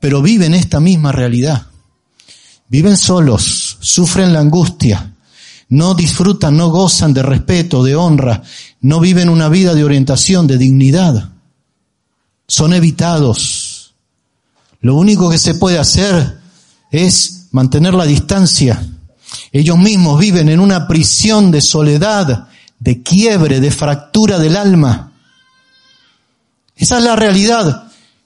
pero 0.00 0.22
viven 0.22 0.54
esta 0.54 0.80
misma 0.80 1.12
realidad. 1.12 1.66
Viven 2.68 2.96
solos, 2.96 3.76
sufren 3.80 4.32
la 4.32 4.40
angustia, 4.40 5.14
no 5.68 5.94
disfrutan, 5.94 6.56
no 6.56 6.70
gozan 6.70 7.14
de 7.14 7.22
respeto, 7.22 7.84
de 7.84 7.94
honra, 7.94 8.42
no 8.80 8.98
viven 8.98 9.28
una 9.28 9.48
vida 9.48 9.74
de 9.74 9.84
orientación, 9.84 10.46
de 10.46 10.58
dignidad 10.58 11.30
son 12.50 12.72
evitados. 12.72 13.94
Lo 14.80 14.96
único 14.96 15.30
que 15.30 15.38
se 15.38 15.54
puede 15.54 15.78
hacer 15.78 16.40
es 16.90 17.46
mantener 17.52 17.94
la 17.94 18.04
distancia. 18.04 18.84
Ellos 19.52 19.78
mismos 19.78 20.18
viven 20.18 20.48
en 20.48 20.58
una 20.58 20.88
prisión 20.88 21.52
de 21.52 21.60
soledad, 21.60 22.48
de 22.80 23.02
quiebre, 23.02 23.60
de 23.60 23.70
fractura 23.70 24.40
del 24.40 24.56
alma. 24.56 25.12
Esa 26.74 26.98
es 26.98 27.04
la 27.04 27.14
realidad 27.14 27.84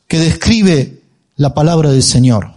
que 0.08 0.18
describe 0.18 1.02
la 1.36 1.54
palabra 1.54 1.90
del 1.90 2.02
Señor. 2.02 2.52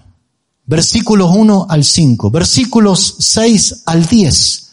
Versículos 0.65 1.31
1 1.34 1.67
al 1.69 1.84
5, 1.84 2.29
versículos 2.29 3.15
6 3.19 3.84
al 3.86 4.05
10. 4.05 4.72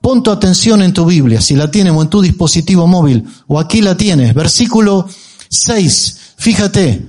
Pon 0.00 0.22
tu 0.22 0.30
atención 0.30 0.82
en 0.82 0.92
tu 0.92 1.04
Biblia, 1.04 1.40
si 1.40 1.54
la 1.54 1.70
tienes 1.70 1.92
o 1.92 2.02
en 2.02 2.08
tu 2.08 2.20
dispositivo 2.20 2.86
móvil, 2.86 3.24
o 3.46 3.60
aquí 3.60 3.82
la 3.82 3.96
tienes. 3.96 4.34
Versículo 4.34 5.06
6. 5.48 6.34
Fíjate, 6.36 7.06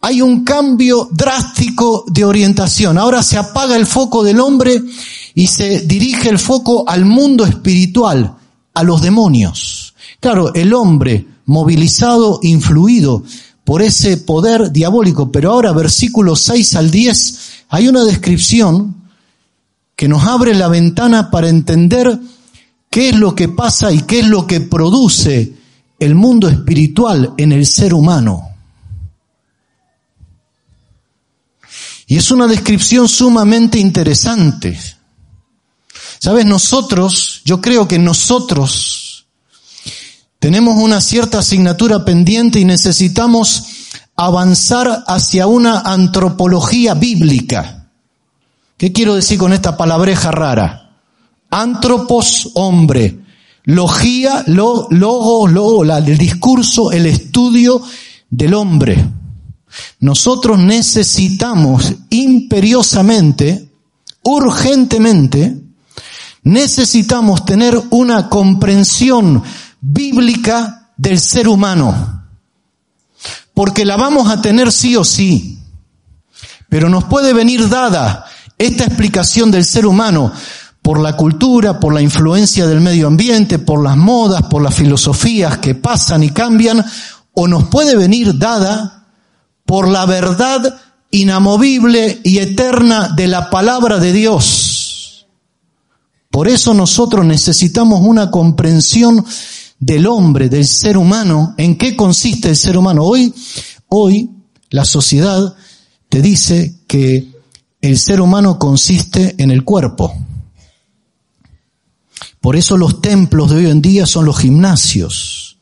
hay 0.00 0.20
un 0.20 0.44
cambio 0.44 1.08
drástico 1.10 2.04
de 2.06 2.24
orientación. 2.24 2.98
Ahora 2.98 3.22
se 3.22 3.38
apaga 3.38 3.74
el 3.74 3.86
foco 3.86 4.22
del 4.22 4.38
hombre 4.38 4.82
y 5.34 5.46
se 5.46 5.80
dirige 5.80 6.28
el 6.28 6.38
foco 6.38 6.84
al 6.86 7.04
mundo 7.04 7.46
espiritual, 7.46 8.36
a 8.74 8.82
los 8.82 9.00
demonios. 9.00 9.94
Claro, 10.20 10.54
el 10.54 10.74
hombre 10.74 11.26
movilizado, 11.46 12.38
influido 12.42 13.24
por 13.64 13.80
ese 13.80 14.18
poder 14.18 14.70
diabólico, 14.70 15.32
pero 15.32 15.52
ahora 15.52 15.72
versículos 15.72 16.42
6 16.42 16.76
al 16.76 16.90
10 16.90 17.38
hay 17.70 17.88
una 17.88 18.04
descripción 18.04 18.94
que 19.96 20.06
nos 20.06 20.24
abre 20.24 20.54
la 20.54 20.68
ventana 20.68 21.30
para 21.30 21.48
entender 21.48 22.18
qué 22.90 23.08
es 23.08 23.16
lo 23.16 23.34
que 23.34 23.48
pasa 23.48 23.90
y 23.90 24.02
qué 24.02 24.20
es 24.20 24.26
lo 24.26 24.46
que 24.46 24.60
produce 24.60 25.54
el 25.98 26.14
mundo 26.14 26.48
espiritual 26.48 27.32
en 27.38 27.52
el 27.52 27.66
ser 27.66 27.94
humano. 27.94 28.50
Y 32.06 32.16
es 32.16 32.30
una 32.30 32.46
descripción 32.46 33.08
sumamente 33.08 33.78
interesante. 33.78 34.78
Sabes, 36.18 36.44
nosotros, 36.44 37.40
yo 37.44 37.60
creo 37.60 37.88
que 37.88 37.98
nosotros 37.98 39.03
tenemos 40.44 40.76
una 40.76 41.00
cierta 41.00 41.38
asignatura 41.38 42.04
pendiente 42.04 42.60
y 42.60 42.66
necesitamos 42.66 43.64
avanzar 44.14 45.04
hacia 45.06 45.46
una 45.46 45.80
antropología 45.80 46.92
bíblica. 46.92 47.88
¿Qué 48.76 48.92
quiero 48.92 49.14
decir 49.14 49.38
con 49.38 49.54
esta 49.54 49.78
palabreja 49.78 50.30
rara? 50.32 50.98
Antropos, 51.48 52.50
hombre. 52.56 53.20
Logía, 53.62 54.44
lo, 54.46 54.86
logo, 54.90 55.48
logo, 55.48 55.82
el 55.82 56.18
discurso, 56.18 56.92
el 56.92 57.06
estudio 57.06 57.80
del 58.28 58.52
hombre. 58.52 59.02
Nosotros 60.00 60.58
necesitamos 60.58 61.90
imperiosamente, 62.10 63.70
urgentemente, 64.22 65.56
necesitamos 66.42 67.46
tener 67.46 67.80
una 67.88 68.28
comprensión 68.28 69.42
bíblica 69.84 70.90
del 70.96 71.20
ser 71.20 71.46
humano. 71.46 72.22
Porque 73.52 73.84
la 73.84 73.96
vamos 73.96 74.30
a 74.30 74.40
tener 74.40 74.72
sí 74.72 74.96
o 74.96 75.04
sí. 75.04 75.58
Pero 76.68 76.88
nos 76.88 77.04
puede 77.04 77.32
venir 77.32 77.68
dada 77.68 78.24
esta 78.58 78.84
explicación 78.84 79.50
del 79.50 79.64
ser 79.64 79.86
humano 79.86 80.32
por 80.82 81.00
la 81.00 81.16
cultura, 81.16 81.78
por 81.78 81.94
la 81.94 82.02
influencia 82.02 82.66
del 82.66 82.80
medio 82.80 83.06
ambiente, 83.06 83.58
por 83.58 83.82
las 83.82 83.96
modas, 83.96 84.42
por 84.44 84.62
las 84.62 84.74
filosofías 84.74 85.58
que 85.58 85.74
pasan 85.74 86.22
y 86.22 86.30
cambian, 86.30 86.84
o 87.32 87.48
nos 87.48 87.64
puede 87.64 87.96
venir 87.96 88.38
dada 88.38 89.06
por 89.64 89.88
la 89.88 90.06
verdad 90.06 90.80
inamovible 91.10 92.20
y 92.24 92.38
eterna 92.38 93.08
de 93.08 93.28
la 93.28 93.50
palabra 93.50 93.98
de 93.98 94.12
Dios. 94.12 95.26
Por 96.30 96.48
eso 96.48 96.74
nosotros 96.74 97.24
necesitamos 97.24 98.00
una 98.02 98.30
comprensión 98.30 99.24
del 99.78 100.06
hombre, 100.06 100.48
del 100.48 100.66
ser 100.66 100.96
humano, 100.96 101.54
en 101.58 101.76
qué 101.76 101.96
consiste 101.96 102.48
el 102.48 102.56
ser 102.56 102.76
humano. 102.76 103.04
Hoy, 103.04 103.34
hoy 103.88 104.30
la 104.70 104.84
sociedad 104.84 105.54
te 106.08 106.22
dice 106.22 106.80
que 106.86 107.32
el 107.80 107.98
ser 107.98 108.20
humano 108.20 108.58
consiste 108.58 109.34
en 109.38 109.50
el 109.50 109.64
cuerpo. 109.64 110.14
Por 112.40 112.56
eso 112.56 112.76
los 112.76 113.00
templos 113.00 113.50
de 113.50 113.56
hoy 113.56 113.66
en 113.70 113.80
día 113.80 114.06
son 114.06 114.24
los 114.24 114.38
gimnasios. 114.38 115.56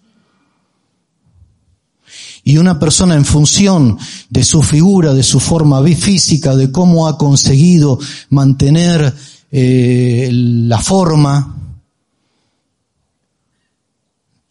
Y 2.45 2.57
una 2.59 2.79
persona 2.79 3.15
en 3.15 3.25
función 3.25 3.99
de 4.29 4.43
su 4.43 4.63
figura, 4.63 5.15
de 5.15 5.23
su 5.23 5.39
forma 5.39 5.83
física, 5.85 6.57
de 6.57 6.73
cómo 6.73 7.07
ha 7.07 7.17
conseguido 7.17 8.01
mantener 8.31 9.15
eh, 9.53 10.29
la 10.33 10.81
forma, 10.81 11.62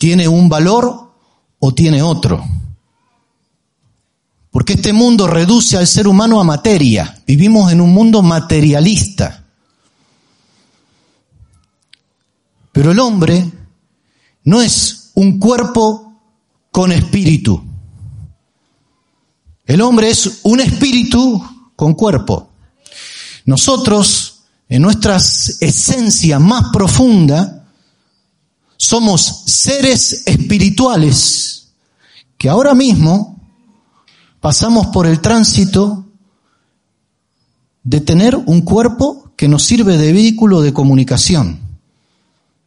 tiene 0.02 0.28
un 0.28 0.50
valor 0.50 1.14
o 1.60 1.76
tiene 1.76 2.02
otro. 2.02 2.44
Porque 4.50 4.74
este 4.74 4.94
mundo 4.94 5.28
reduce 5.28 5.78
al 5.78 5.86
ser 5.86 6.08
humano 6.08 6.42
a 6.42 6.44
materia. 6.44 7.22
Vivimos 7.28 7.72
en 7.72 7.82
un 7.82 7.94
mundo 7.94 8.24
materialista. 8.24 9.46
Pero 12.72 12.90
el 12.94 13.00
hombre 13.00 13.48
no 14.46 14.60
es 14.64 15.12
un 15.14 15.38
cuerpo 15.38 16.20
con 16.72 16.92
espíritu. 16.92 17.64
El 19.68 19.82
hombre 19.82 20.10
es 20.10 20.40
un 20.42 20.62
espíritu 20.62 21.70
con 21.76 21.94
cuerpo. 21.94 22.50
Nosotros, 23.46 24.46
en 24.68 24.82
nuestra 24.82 25.18
esencia 25.18 26.40
más 26.40 26.72
profunda, 26.74 27.61
somos 28.82 29.44
seres 29.46 30.24
espirituales 30.26 31.68
que 32.36 32.50
ahora 32.50 32.74
mismo 32.74 33.40
pasamos 34.40 34.88
por 34.88 35.06
el 35.06 35.22
tránsito 35.22 36.08
de 37.84 38.02
tener 38.02 38.36
un 38.36 38.62
cuerpo 38.62 39.34
que 39.36 39.48
nos 39.48 39.62
sirve 39.62 40.00
de 40.00 40.12
vehículo 40.12 40.62
de 40.62 40.74
comunicación. 40.74 41.60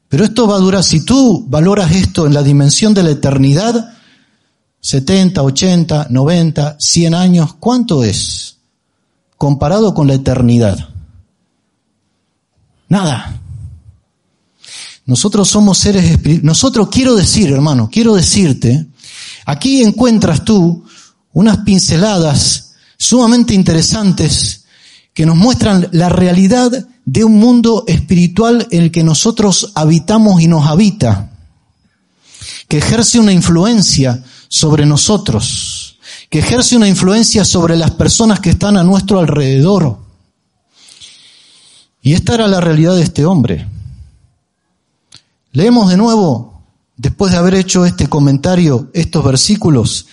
Pero 0.08 0.24
esto 0.24 0.46
va 0.46 0.54
a 0.54 0.60
durar, 0.60 0.84
si 0.84 1.04
tú 1.04 1.46
valoras 1.48 1.90
esto 1.90 2.28
en 2.28 2.34
la 2.34 2.44
dimensión 2.44 2.94
de 2.94 3.02
la 3.02 3.10
eternidad, 3.10 3.92
70, 4.82 5.42
80, 5.42 6.06
90, 6.10 6.76
100 6.78 7.14
años, 7.14 7.54
¿cuánto 7.54 8.04
es 8.04 8.58
comparado 9.36 9.92
con 9.94 10.06
la 10.06 10.14
eternidad? 10.14 10.90
Nada. 12.88 13.40
Nosotros 15.06 15.48
somos 15.48 15.78
seres 15.78 16.04
espirituales. 16.04 16.44
Nosotros 16.44 16.88
quiero 16.90 17.14
decir, 17.14 17.50
hermano, 17.50 17.90
quiero 17.92 18.14
decirte, 18.14 18.86
aquí 19.44 19.82
encuentras 19.82 20.44
tú 20.44 20.84
unas 21.32 21.58
pinceladas 21.58 22.74
sumamente 22.96 23.54
interesantes 23.54 24.64
que 25.12 25.26
nos 25.26 25.36
muestran 25.36 25.88
la 25.92 26.08
realidad 26.08 26.86
de 27.04 27.24
un 27.24 27.38
mundo 27.38 27.84
espiritual 27.86 28.66
en 28.70 28.84
el 28.84 28.90
que 28.90 29.04
nosotros 29.04 29.72
habitamos 29.74 30.40
y 30.40 30.48
nos 30.48 30.66
habita, 30.66 31.30
que 32.66 32.78
ejerce 32.78 33.18
una 33.18 33.32
influencia 33.32 34.24
sobre 34.48 34.86
nosotros, 34.86 35.98
que 36.30 36.38
ejerce 36.38 36.76
una 36.76 36.88
influencia 36.88 37.44
sobre 37.44 37.76
las 37.76 37.90
personas 37.92 38.40
que 38.40 38.50
están 38.50 38.76
a 38.76 38.82
nuestro 38.82 39.18
alrededor. 39.20 39.98
Y 42.02 42.14
esta 42.14 42.34
era 42.34 42.48
la 42.48 42.60
realidad 42.60 42.96
de 42.96 43.02
este 43.02 43.24
hombre. 43.24 43.66
Leemos 45.54 45.88
de 45.88 45.96
nuevo, 45.96 46.64
después 46.96 47.30
de 47.30 47.38
haber 47.38 47.54
hecho 47.54 47.86
este 47.86 48.08
comentario, 48.08 48.90
estos 48.92 49.24
versículos. 49.24 50.06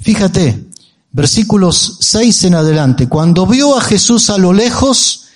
Fíjate, 0.00 0.68
versículos 1.12 1.98
6 2.00 2.44
en 2.44 2.54
adelante. 2.54 3.06
Cuando 3.06 3.46
vio 3.46 3.76
a 3.76 3.82
Jesús 3.82 4.30
a 4.30 4.38
lo 4.38 4.54
lejos, 4.54 5.26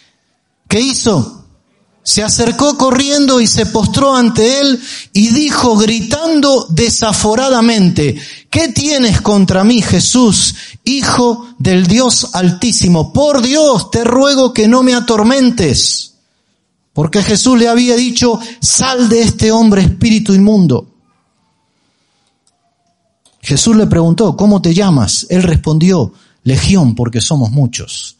¿qué 0.66 0.80
hizo? 0.80 1.44
Se 2.02 2.22
acercó 2.22 2.78
corriendo 2.78 3.38
y 3.38 3.46
se 3.46 3.66
postró 3.66 4.16
ante 4.16 4.62
él 4.62 4.80
y 5.12 5.28
dijo 5.28 5.76
gritando 5.76 6.66
desaforadamente, 6.70 8.18
¿qué 8.48 8.68
tienes 8.68 9.20
contra 9.20 9.62
mí, 9.62 9.82
Jesús, 9.82 10.54
Hijo 10.84 11.48
del 11.58 11.86
Dios 11.86 12.30
Altísimo? 12.32 13.12
Por 13.12 13.42
Dios, 13.42 13.90
te 13.90 14.04
ruego 14.04 14.54
que 14.54 14.68
no 14.68 14.82
me 14.82 14.94
atormentes. 14.94 16.09
Porque 17.00 17.22
Jesús 17.22 17.58
le 17.58 17.66
había 17.66 17.96
dicho, 17.96 18.38
sal 18.60 19.08
de 19.08 19.22
este 19.22 19.50
hombre 19.50 19.80
espíritu 19.80 20.34
inmundo. 20.34 20.86
Jesús 23.40 23.74
le 23.74 23.86
preguntó, 23.86 24.36
¿cómo 24.36 24.60
te 24.60 24.74
llamas? 24.74 25.26
Él 25.30 25.42
respondió, 25.42 26.12
Legión, 26.42 26.94
porque 26.94 27.22
somos 27.22 27.52
muchos. 27.52 28.18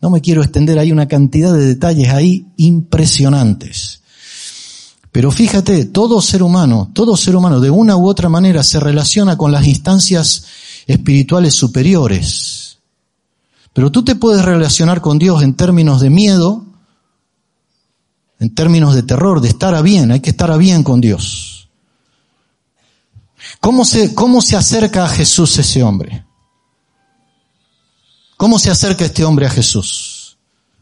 No 0.00 0.08
me 0.08 0.22
quiero 0.22 0.42
extender, 0.42 0.78
hay 0.78 0.90
una 0.90 1.06
cantidad 1.06 1.52
de 1.52 1.66
detalles 1.66 2.08
ahí 2.08 2.46
impresionantes. 2.56 4.00
Pero 5.12 5.30
fíjate, 5.30 5.84
todo 5.84 6.22
ser 6.22 6.42
humano, 6.42 6.90
todo 6.94 7.14
ser 7.14 7.36
humano 7.36 7.60
de 7.60 7.68
una 7.68 7.94
u 7.98 8.08
otra 8.08 8.30
manera 8.30 8.62
se 8.62 8.80
relaciona 8.80 9.36
con 9.36 9.52
las 9.52 9.66
instancias 9.66 10.46
espirituales 10.86 11.52
superiores. 11.52 12.78
Pero 13.74 13.92
tú 13.92 14.02
te 14.02 14.14
puedes 14.14 14.46
relacionar 14.46 15.02
con 15.02 15.18
Dios 15.18 15.42
en 15.42 15.52
términos 15.52 16.00
de 16.00 16.08
miedo, 16.08 16.67
en 18.40 18.54
términos 18.54 18.94
de 18.94 19.02
terror, 19.02 19.40
de 19.40 19.48
estar 19.48 19.74
a 19.74 19.82
bien, 19.82 20.12
hay 20.12 20.20
que 20.20 20.30
estar 20.30 20.50
a 20.50 20.56
bien 20.56 20.82
con 20.82 21.00
Dios. 21.00 21.68
¿Cómo 23.60 23.84
se, 23.84 24.14
cómo 24.14 24.40
se 24.40 24.56
acerca 24.56 25.04
a 25.04 25.08
Jesús 25.08 25.58
ese 25.58 25.82
hombre? 25.82 26.24
¿Cómo 28.36 28.58
se 28.58 28.70
acerca 28.70 29.04
este 29.04 29.24
hombre 29.24 29.46
a 29.46 29.50
Jesús? 29.50 30.38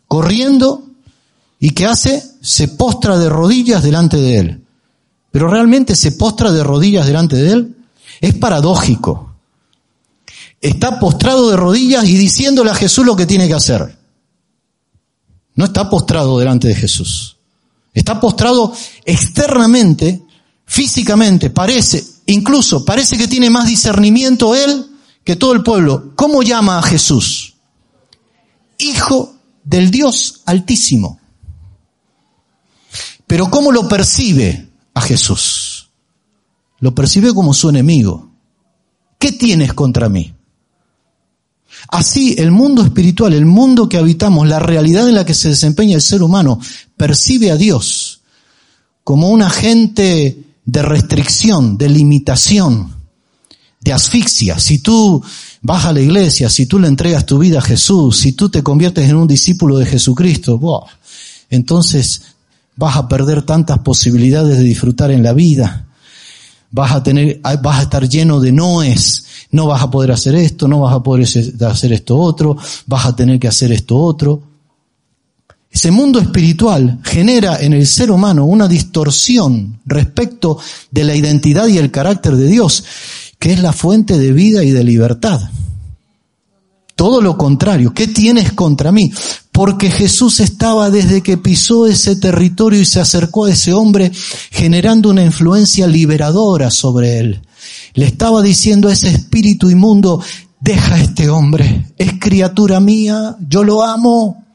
Corriendo 0.07 0.85
y 1.59 1.71
¿qué 1.71 1.87
hace? 1.87 2.23
Se 2.43 2.69
postra 2.69 3.19
de 3.19 3.29
rodillas 3.29 3.83
delante 3.83 4.19
de 4.19 4.39
él. 4.39 4.65
Pero 5.31 5.49
realmente 5.49 5.97
se 5.97 6.13
postra 6.13 6.53
de 6.53 6.63
rodillas 6.63 7.07
delante 7.07 7.37
de 7.37 7.53
él. 7.53 7.77
Es 8.21 8.35
paradójico. 8.35 9.35
Está 10.61 11.01
postrado 11.01 11.51
de 11.51 11.57
rodillas 11.57 12.05
y 12.05 12.17
diciéndole 12.17 12.71
a 12.71 12.75
Jesús 12.75 13.07
lo 13.07 13.17
que 13.17 13.27
tiene 13.27 13.49
que 13.49 13.55
hacer. 13.55 13.99
No 15.55 15.65
está 15.65 15.89
postrado 15.89 16.39
delante 16.39 16.69
de 16.69 16.75
Jesús. 16.75 17.36
Está 17.97 18.21
postrado 18.21 18.73
externamente, 19.05 20.23
físicamente, 20.65 21.51
parece, 21.51 22.05
Incluso 22.27 22.85
parece 22.85 23.17
que 23.17 23.29
tiene 23.29 23.51
más 23.51 23.67
discernimiento 23.67 24.55
él 24.55 24.87
que 25.23 25.37
todo 25.37 25.53
el 25.53 25.63
pueblo. 25.63 26.13
¿Cómo 26.17 26.43
llama 26.43 26.79
a 26.79 26.83
Jesús? 26.83 27.55
Hijo 28.79 29.37
del 29.65 29.91
Dios 29.91 30.43
Altísimo. 30.45 31.21
Pero 33.27 33.49
¿cómo 33.49 33.73
lo 33.73 33.89
percibe 33.89 34.69
a 34.95 35.01
Jesús? 35.01 35.89
Lo 36.81 36.95
percibe 36.95 37.33
como 37.33 37.55
su 37.55 37.69
enemigo. 37.69 38.31
¿Qué 39.19 39.33
tienes 39.33 39.73
contra 39.73 40.09
mí? 40.09 40.35
Así, 41.89 42.35
el 42.39 42.51
mundo 42.51 42.83
espiritual, 42.83 43.33
el 43.35 43.47
mundo 43.47 43.89
que 43.89 43.99
habitamos, 43.99 44.49
la 44.49 44.59
realidad 44.59 45.09
en 45.09 45.15
la 45.15 45.25
que 45.25 45.35
se 45.35 45.49
desempeña 45.49 45.95
el 45.95 46.03
ser 46.03 46.23
humano, 46.23 46.59
percibe 46.97 47.51
a 47.51 47.57
Dios 47.57 48.21
como 49.05 49.29
un 49.29 49.43
agente 49.43 50.37
de 50.65 50.83
restricción, 50.83 51.79
de 51.79 51.89
limitación, 51.89 52.93
de 53.81 53.93
asfixia. 53.93 54.59
Si 54.59 54.81
tú 54.81 55.23
vas 55.63 55.85
a 55.85 55.93
la 55.93 56.01
iglesia, 56.01 56.51
si 56.51 56.67
tú 56.67 56.79
le 56.79 56.89
entregas 56.89 57.25
tu 57.25 57.39
vida 57.39 57.59
a 57.59 57.63
Jesús, 57.63 58.19
si 58.19 58.33
tú 58.33 58.49
te 58.49 58.63
conviertes 58.63 59.09
en 59.09 59.17
un 59.17 59.29
discípulo 59.29 59.79
de 59.79 59.87
Jesucristo, 59.87 60.61
entonces 61.51 62.23
vas 62.75 62.97
a 62.97 63.09
perder 63.09 63.43
tantas 63.43 63.79
posibilidades 63.79 64.59
de 64.59 64.65
disfrutar 64.65 65.11
en 65.11 65.23
la 65.23 65.33
vida. 65.33 65.87
Vas 66.73 66.93
a 66.93 67.03
tener, 67.03 67.41
vas 67.63 67.79
a 67.79 67.83
estar 67.83 68.09
lleno 68.09 68.41
de 68.41 68.53
noes. 68.53 69.25
No 69.53 69.67
vas 69.67 69.83
a 69.83 69.91
poder 69.91 70.11
hacer 70.11 70.35
esto, 70.35 70.67
no 70.67 70.81
vas 70.81 70.95
a 70.95 71.03
poder 71.03 71.23
hacer 71.25 71.93
esto 71.93 72.19
otro, 72.19 72.57
vas 72.87 73.07
a 73.07 73.15
tener 73.15 73.39
que 73.39 73.47
hacer 73.47 73.71
esto 73.71 73.97
otro. 73.97 74.43
Ese 75.77 75.91
mundo 75.91 76.19
espiritual 76.19 77.01
genera 77.05 77.61
en 77.61 77.75
el 77.75 77.87
ser 77.87 78.11
humano 78.11 78.47
una 78.47 78.67
distorsión 78.67 79.79
respecto 79.85 80.59
de 80.91 81.05
la 81.05 81.15
identidad 81.15 81.67
y 81.67 81.77
el 81.77 81.91
carácter 81.91 82.35
de 82.35 82.47
Dios, 82.47 82.83
que 83.39 83.53
es 83.53 83.61
la 83.61 83.75
fuente 83.75 84.17
de 84.17 84.33
vida 84.33 84.65
y 84.65 84.71
de 84.71 84.83
libertad. 84.83 85.39
Todo 86.95 87.21
lo 87.21 87.37
contrario, 87.37 87.93
¿qué 87.93 88.09
tienes 88.09 88.55
contra 88.55 88.91
mí? 88.91 89.13
Porque 89.53 89.91
Jesús 89.91 90.41
estaba 90.41 90.89
desde 90.89 91.23
que 91.23 91.37
pisó 91.37 91.87
ese 91.87 92.17
territorio 92.17 92.81
y 92.81 92.87
se 92.87 93.01
acercó 93.01 93.45
a 93.45 93.51
ese 93.51 93.75
hombre 93.75 94.11
generando 94.51 95.11
una 95.11 95.27
influencia 95.27 95.87
liberadora 95.87 96.71
sobre 96.71 97.19
él. 97.19 97.43
Le 97.93 98.07
estaba 98.07 98.41
diciendo 98.41 98.89
a 98.89 98.95
ese 98.95 99.11
espíritu 99.11 99.69
inmundo, 99.69 100.23
deja 100.59 100.95
a 100.95 101.03
este 101.03 101.29
hombre, 101.29 101.93
es 101.99 102.15
criatura 102.19 102.81
mía, 102.81 103.37
yo 103.47 103.63
lo 103.63 103.85
amo, 103.85 104.46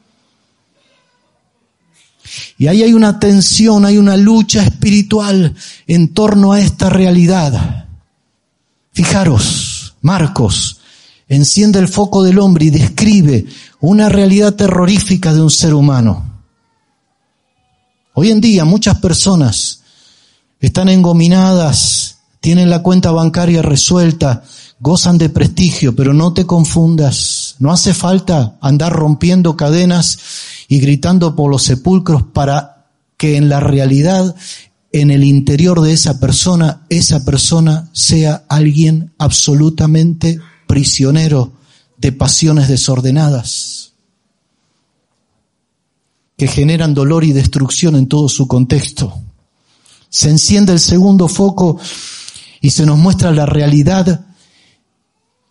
y 2.58 2.66
ahí 2.66 2.82
hay 2.82 2.92
una 2.92 3.18
tensión, 3.18 3.84
hay 3.84 3.98
una 3.98 4.16
lucha 4.16 4.62
espiritual 4.62 5.54
en 5.86 6.14
torno 6.14 6.52
a 6.52 6.60
esta 6.60 6.90
realidad. 6.90 7.86
Fijaros, 8.92 9.94
Marcos 10.02 10.80
enciende 11.28 11.78
el 11.78 11.88
foco 11.88 12.22
del 12.22 12.38
hombre 12.38 12.66
y 12.66 12.70
describe 12.70 13.46
una 13.80 14.08
realidad 14.08 14.54
terrorífica 14.54 15.32
de 15.32 15.40
un 15.40 15.50
ser 15.50 15.74
humano. 15.74 16.30
Hoy 18.14 18.30
en 18.30 18.40
día 18.40 18.64
muchas 18.64 18.98
personas 18.98 19.82
están 20.60 20.88
engominadas, 20.90 22.18
tienen 22.40 22.68
la 22.68 22.82
cuenta 22.82 23.10
bancaria 23.12 23.62
resuelta, 23.62 24.44
gozan 24.78 25.16
de 25.16 25.30
prestigio, 25.30 25.96
pero 25.96 26.12
no 26.12 26.34
te 26.34 26.44
confundas. 26.44 27.41
No 27.62 27.70
hace 27.70 27.94
falta 27.94 28.58
andar 28.60 28.92
rompiendo 28.92 29.56
cadenas 29.56 30.18
y 30.66 30.80
gritando 30.80 31.36
por 31.36 31.48
los 31.48 31.62
sepulcros 31.62 32.24
para 32.24 32.88
que 33.16 33.36
en 33.36 33.48
la 33.48 33.60
realidad, 33.60 34.34
en 34.90 35.12
el 35.12 35.22
interior 35.22 35.80
de 35.80 35.92
esa 35.92 36.18
persona, 36.18 36.84
esa 36.88 37.24
persona 37.24 37.88
sea 37.92 38.42
alguien 38.48 39.12
absolutamente 39.16 40.40
prisionero 40.66 41.52
de 41.98 42.10
pasiones 42.10 42.66
desordenadas 42.66 43.92
que 46.36 46.48
generan 46.48 46.94
dolor 46.94 47.22
y 47.22 47.32
destrucción 47.32 47.94
en 47.94 48.08
todo 48.08 48.28
su 48.28 48.48
contexto. 48.48 49.20
Se 50.08 50.30
enciende 50.30 50.72
el 50.72 50.80
segundo 50.80 51.28
foco 51.28 51.78
y 52.60 52.70
se 52.70 52.84
nos 52.86 52.98
muestra 52.98 53.30
la 53.30 53.46
realidad 53.46 54.31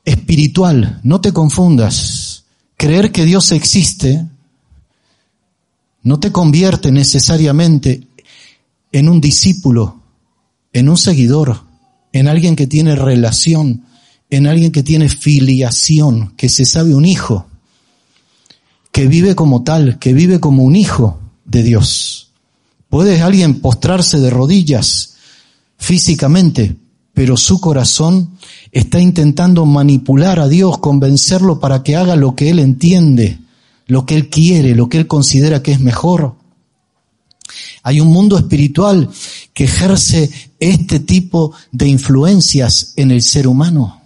espiritual. 0.05 0.99
No 1.03 1.21
te 1.21 1.33
confundas. 1.33 2.45
Creer 2.77 3.11
que 3.11 3.25
Dios 3.25 3.51
existe 3.51 4.25
no 6.03 6.19
te 6.19 6.31
convierte 6.31 6.91
necesariamente 6.91 8.07
en 8.91 9.07
un 9.07 9.21
discípulo, 9.21 10.01
en 10.73 10.89
un 10.89 10.97
seguidor, 10.97 11.61
en 12.11 12.27
alguien 12.27 12.55
que 12.55 12.67
tiene 12.67 12.95
relación, 12.95 13.85
en 14.29 14.47
alguien 14.47 14.71
que 14.71 14.83
tiene 14.83 15.09
filiación, 15.09 16.33
que 16.35 16.49
se 16.49 16.65
sabe 16.65 16.95
un 16.95 17.05
hijo, 17.05 17.47
que 18.91 19.07
vive 19.07 19.35
como 19.35 19.63
tal, 19.63 19.99
que 19.99 20.13
vive 20.13 20.39
como 20.39 20.63
un 20.63 20.75
hijo 20.75 21.19
de 21.45 21.63
Dios. 21.63 22.31
Puede 22.89 23.21
alguien 23.21 23.61
postrarse 23.61 24.19
de 24.19 24.29
rodillas 24.29 25.15
físicamente, 25.77 26.75
pero 27.13 27.37
su 27.37 27.59
corazón 27.59 28.37
está 28.71 28.99
intentando 28.99 29.65
manipular 29.65 30.39
a 30.39 30.47
Dios, 30.47 30.77
convencerlo 30.77 31.59
para 31.59 31.83
que 31.83 31.95
haga 31.95 32.15
lo 32.15 32.35
que 32.35 32.49
él 32.49 32.59
entiende, 32.59 33.39
lo 33.91 34.05
que 34.05 34.15
Él 34.15 34.29
quiere, 34.29 34.73
lo 34.73 34.87
que 34.87 34.99
Él 34.99 35.07
considera 35.07 35.61
que 35.61 35.73
es 35.73 35.81
mejor. 35.81 36.35
Hay 37.83 37.99
un 37.99 38.07
mundo 38.07 38.37
espiritual 38.37 39.09
que 39.53 39.65
ejerce 39.65 40.31
este 40.61 41.01
tipo 41.01 41.51
de 41.73 41.89
influencias 41.89 42.93
en 42.95 43.11
el 43.11 43.21
ser 43.21 43.47
humano. 43.47 44.01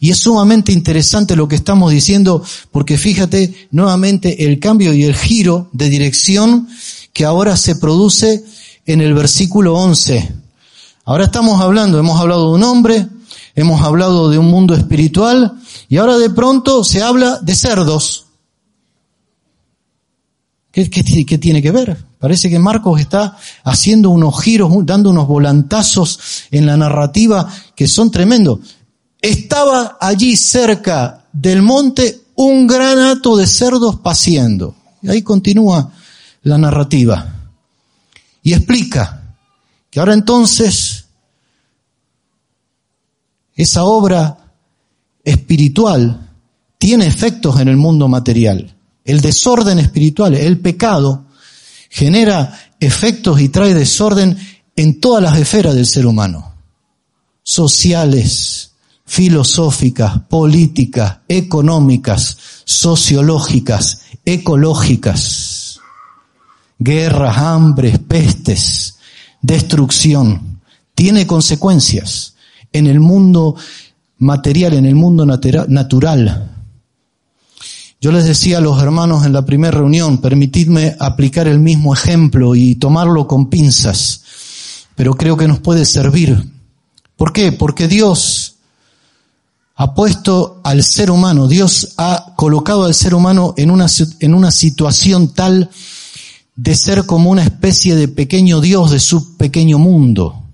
Y 0.00 0.10
es 0.10 0.18
sumamente 0.18 0.70
interesante 0.70 1.34
lo 1.34 1.48
que 1.48 1.56
estamos 1.56 1.92
diciendo 1.92 2.44
porque 2.70 2.98
fíjate 2.98 3.68
nuevamente 3.70 4.44
el 4.44 4.60
cambio 4.60 4.92
y 4.92 5.04
el 5.04 5.14
giro 5.14 5.70
de 5.72 5.88
dirección 5.88 6.68
que 7.14 7.24
ahora 7.24 7.56
se 7.56 7.76
produce 7.76 8.44
en 8.84 9.00
el 9.00 9.14
versículo 9.14 9.76
11. 9.76 10.45
Ahora 11.08 11.26
estamos 11.26 11.60
hablando, 11.60 12.00
hemos 12.00 12.20
hablado 12.20 12.48
de 12.48 12.54
un 12.56 12.64
hombre, 12.64 13.06
hemos 13.54 13.80
hablado 13.80 14.28
de 14.28 14.38
un 14.38 14.46
mundo 14.46 14.74
espiritual 14.74 15.56
y 15.88 15.98
ahora 15.98 16.18
de 16.18 16.30
pronto 16.30 16.82
se 16.82 17.00
habla 17.00 17.38
de 17.40 17.54
cerdos. 17.54 18.26
¿Qué, 20.72 20.84
tiene 20.84 21.62
que 21.62 21.70
ver? 21.70 21.96
Parece 22.18 22.50
que 22.50 22.58
Marcos 22.58 23.00
está 23.00 23.36
haciendo 23.62 24.10
unos 24.10 24.42
giros, 24.42 24.70
dando 24.84 25.10
unos 25.10 25.28
volantazos 25.28 26.18
en 26.50 26.66
la 26.66 26.76
narrativa 26.76 27.48
que 27.76 27.86
son 27.86 28.10
tremendos. 28.10 28.58
Estaba 29.22 29.98
allí 30.00 30.36
cerca 30.36 31.24
del 31.32 31.62
monte 31.62 32.20
un 32.34 32.66
gran 32.66 32.98
hato 32.98 33.36
de 33.36 33.46
cerdos 33.46 34.00
paciendo. 34.00 34.74
Y 35.00 35.08
ahí 35.08 35.22
continúa 35.22 35.92
la 36.42 36.58
narrativa. 36.58 37.32
Y 38.42 38.54
explica 38.54 39.22
que 39.96 40.00
ahora 40.00 40.12
entonces 40.12 40.85
esa 43.56 43.84
obra 43.84 44.52
espiritual 45.24 46.30
tiene 46.78 47.06
efectos 47.06 47.58
en 47.58 47.68
el 47.68 47.76
mundo 47.76 48.06
material. 48.06 48.76
El 49.04 49.20
desorden 49.20 49.78
espiritual, 49.78 50.34
el 50.34 50.58
pecado, 50.58 51.26
genera 51.88 52.74
efectos 52.78 53.40
y 53.40 53.48
trae 53.48 53.72
desorden 53.72 54.36
en 54.76 55.00
todas 55.00 55.22
las 55.22 55.38
esferas 55.38 55.74
del 55.74 55.86
ser 55.86 56.06
humano. 56.06 56.54
Sociales, 57.42 58.72
filosóficas, 59.06 60.20
políticas, 60.28 61.18
económicas, 61.28 62.36
sociológicas, 62.64 64.02
ecológicas. 64.24 65.80
Guerras, 66.78 67.38
hambres, 67.38 67.98
pestes, 68.00 68.98
destrucción. 69.40 70.60
Tiene 70.94 71.26
consecuencias 71.26 72.35
en 72.72 72.86
el 72.86 73.00
mundo 73.00 73.56
material, 74.18 74.74
en 74.74 74.86
el 74.86 74.94
mundo 74.94 75.26
natural. 75.26 76.52
Yo 78.00 78.12
les 78.12 78.24
decía 78.24 78.58
a 78.58 78.60
los 78.60 78.80
hermanos 78.82 79.24
en 79.24 79.32
la 79.32 79.44
primera 79.44 79.78
reunión, 79.78 80.18
permitidme 80.18 80.96
aplicar 80.98 81.48
el 81.48 81.58
mismo 81.58 81.94
ejemplo 81.94 82.54
y 82.54 82.76
tomarlo 82.76 83.26
con 83.26 83.48
pinzas, 83.48 84.22
pero 84.94 85.14
creo 85.14 85.36
que 85.36 85.48
nos 85.48 85.60
puede 85.60 85.84
servir. 85.84 86.42
¿Por 87.16 87.32
qué? 87.32 87.52
Porque 87.52 87.88
Dios 87.88 88.56
ha 89.76 89.94
puesto 89.94 90.60
al 90.64 90.82
ser 90.82 91.10
humano, 91.10 91.48
Dios 91.48 91.94
ha 91.96 92.34
colocado 92.36 92.84
al 92.84 92.94
ser 92.94 93.14
humano 93.14 93.54
en 93.56 93.70
una, 93.70 93.86
en 94.20 94.34
una 94.34 94.50
situación 94.50 95.34
tal 95.34 95.70
de 96.54 96.74
ser 96.74 97.04
como 97.04 97.30
una 97.30 97.42
especie 97.42 97.94
de 97.94 98.08
pequeño 98.08 98.60
Dios 98.60 98.90
de 98.90 99.00
su 99.00 99.36
pequeño 99.36 99.78
mundo. 99.78 100.45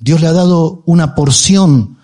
Dios 0.00 0.20
le 0.20 0.26
ha 0.26 0.32
dado 0.32 0.82
una 0.86 1.14
porción 1.14 1.98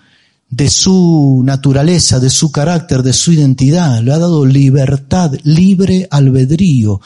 de 0.49 0.69
su 0.69 1.41
naturaleza, 1.43 2.19
de 2.19 2.29
su 2.29 2.51
carácter, 2.51 3.03
de 3.03 3.11
su 3.11 3.33
identidad. 3.33 4.01
Le 4.01 4.13
ha 4.13 4.17
dado 4.17 4.45
libertad, 4.45 5.33
libre 5.43 6.07
albedrío. 6.09 7.01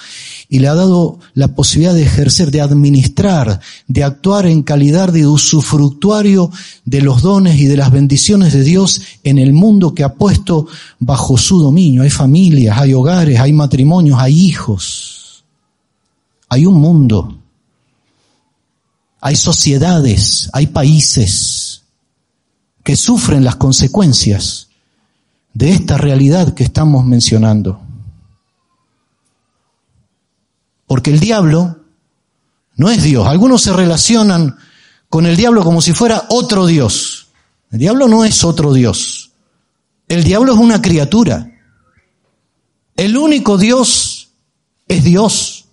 Y 0.48 0.60
le 0.60 0.68
ha 0.68 0.76
dado 0.76 1.20
la 1.34 1.56
posibilidad 1.56 1.94
de 1.94 2.04
ejercer, 2.04 2.52
de 2.52 2.62
administrar, 2.62 3.60
de 3.88 4.04
actuar 4.04 4.46
en 4.46 4.62
calidad 4.62 5.12
de 5.12 5.26
usufructuario 5.26 6.52
de 6.86 7.02
los 7.02 7.22
dones 7.22 7.60
y 7.60 7.66
de 7.66 7.78
las 7.78 7.92
bendiciones 7.92 8.54
de 8.54 8.64
Dios 8.64 9.02
en 9.24 9.40
el 9.40 9.54
mundo 9.54 9.96
que 9.96 10.04
ha 10.04 10.14
puesto 10.14 10.68
bajo 11.00 11.38
su 11.38 11.60
dominio. 11.62 12.04
Hay 12.04 12.12
familias, 12.12 12.78
hay 12.78 12.94
hogares, 12.94 13.40
hay 13.40 13.54
matrimonios, 13.54 14.20
hay 14.20 14.40
hijos. 14.40 15.46
Hay 16.50 16.66
un 16.66 16.76
mundo 16.76 17.41
hay 19.22 19.36
sociedades, 19.36 20.50
hay 20.52 20.68
países. 20.68 21.78
que 22.84 22.98
sufren 22.98 23.44
las 23.44 23.58
consecuencias 23.58 24.70
de 25.54 25.72
esta 25.72 26.00
realidad 26.00 26.56
que 26.56 26.64
estamos 26.64 27.06
mencionando. 27.06 27.80
Porque 30.88 31.12
el 31.12 31.20
diablo 31.20 31.78
no 32.78 32.90
es 32.90 33.04
Dios. 33.04 33.28
Algunos 33.28 33.62
se 33.62 33.72
relacionan 33.72 34.58
con 35.10 35.28
el 35.28 35.38
diablo 35.38 35.64
como 35.64 35.80
si 35.80 35.94
fuera 35.94 36.26
otro 36.30 36.66
Dios. 36.66 37.28
El 37.70 37.78
diablo 37.78 38.08
no 38.08 38.26
es 38.26 38.44
otro 38.44 38.74
Dios. 38.74 39.32
El 40.08 40.24
diablo 40.24 40.54
es 40.54 40.60
una 40.60 40.82
criatura. 40.82 41.52
El 42.96 43.16
único 43.16 43.60
Dios 43.60 44.32
es 44.88 45.04
Dios. 45.04 45.66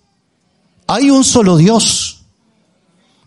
Hay 0.85 1.09
un 1.09 1.23
solo 1.23 1.57
Dios. 1.57 2.18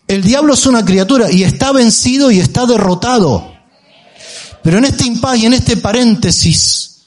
El 0.07 0.23
diablo 0.23 0.53
es 0.53 0.65
una 0.65 0.83
criatura 0.83 1.31
y 1.31 1.43
está 1.43 1.71
vencido 1.71 2.31
y 2.31 2.39
está 2.39 2.65
derrotado. 2.65 3.53
Pero 4.61 4.77
en 4.77 4.85
este 4.85 5.05
impas 5.05 5.37
y 5.37 5.45
en 5.45 5.53
este 5.53 5.77
paréntesis, 5.77 7.03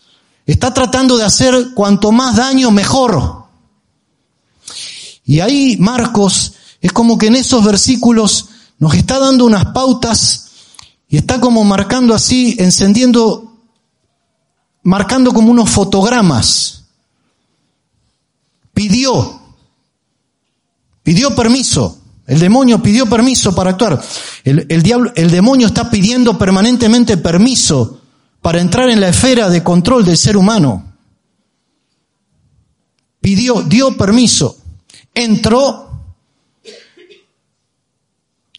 está 0.46 0.72
tratando 0.72 1.16
de 1.16 1.24
hacer 1.24 1.72
cuanto 1.74 2.12
más 2.12 2.36
daño 2.36 2.70
mejor. 2.70 3.46
Y 5.24 5.40
ahí 5.40 5.76
Marcos 5.78 6.54
es 6.80 6.92
como 6.92 7.18
que 7.18 7.26
en 7.26 7.36
esos 7.36 7.64
versículos 7.64 8.46
nos 8.78 8.94
está 8.94 9.18
dando 9.18 9.44
unas 9.44 9.66
pautas 9.66 10.50
y 11.08 11.16
está 11.16 11.40
como 11.40 11.64
marcando 11.64 12.14
así, 12.14 12.56
encendiendo, 12.58 13.58
marcando 14.82 15.32
como 15.32 15.50
unos 15.50 15.70
fotogramas. 15.70 16.84
Pidió, 18.72 19.40
pidió 21.02 21.34
permiso. 21.34 21.98
El 22.26 22.40
demonio 22.40 22.82
pidió 22.82 23.06
permiso 23.06 23.54
para 23.54 23.70
actuar. 23.70 24.00
El, 24.44 24.66
el, 24.68 24.82
diablo, 24.82 25.12
el 25.14 25.30
demonio 25.30 25.68
está 25.68 25.90
pidiendo 25.90 26.36
permanentemente 26.36 27.16
permiso 27.16 28.00
para 28.42 28.60
entrar 28.60 28.88
en 28.90 29.00
la 29.00 29.08
esfera 29.08 29.48
de 29.48 29.62
control 29.62 30.04
del 30.04 30.16
ser 30.16 30.36
humano. 30.36 30.92
Pidió, 33.20 33.62
dio 33.62 33.96
permiso. 33.96 34.56
Entró. 35.14 35.84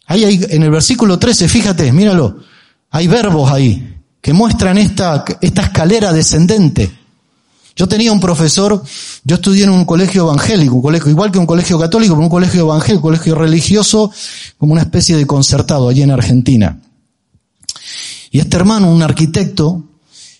Ahí, 0.06 0.24
ahí 0.24 0.40
en 0.50 0.62
el 0.62 0.70
versículo 0.70 1.18
13, 1.18 1.48
fíjate, 1.48 1.92
míralo. 1.92 2.38
Hay 2.90 3.06
verbos 3.06 3.50
ahí 3.50 3.96
que 4.20 4.32
muestran 4.32 4.78
esta, 4.78 5.24
esta 5.40 5.62
escalera 5.62 6.12
descendente. 6.12 6.97
Yo 7.78 7.86
tenía 7.86 8.10
un 8.10 8.18
profesor, 8.18 8.82
yo 9.22 9.36
estudié 9.36 9.62
en 9.62 9.70
un 9.70 9.84
colegio 9.84 10.24
evangélico, 10.24 10.74
un 10.74 10.82
colegio 10.82 11.10
igual 11.10 11.30
que 11.30 11.38
un 11.38 11.46
colegio 11.46 11.78
católico, 11.78 12.14
pero 12.14 12.24
un 12.24 12.28
colegio 12.28 12.62
evangélico, 12.62 13.06
un 13.06 13.12
colegio 13.14 13.34
religioso, 13.36 14.10
como 14.58 14.72
una 14.72 14.82
especie 14.82 15.16
de 15.16 15.24
concertado 15.28 15.88
allí 15.88 16.02
en 16.02 16.10
Argentina. 16.10 16.80
Y 18.32 18.40
este 18.40 18.56
hermano, 18.56 18.90
un 18.90 19.00
arquitecto, 19.00 19.84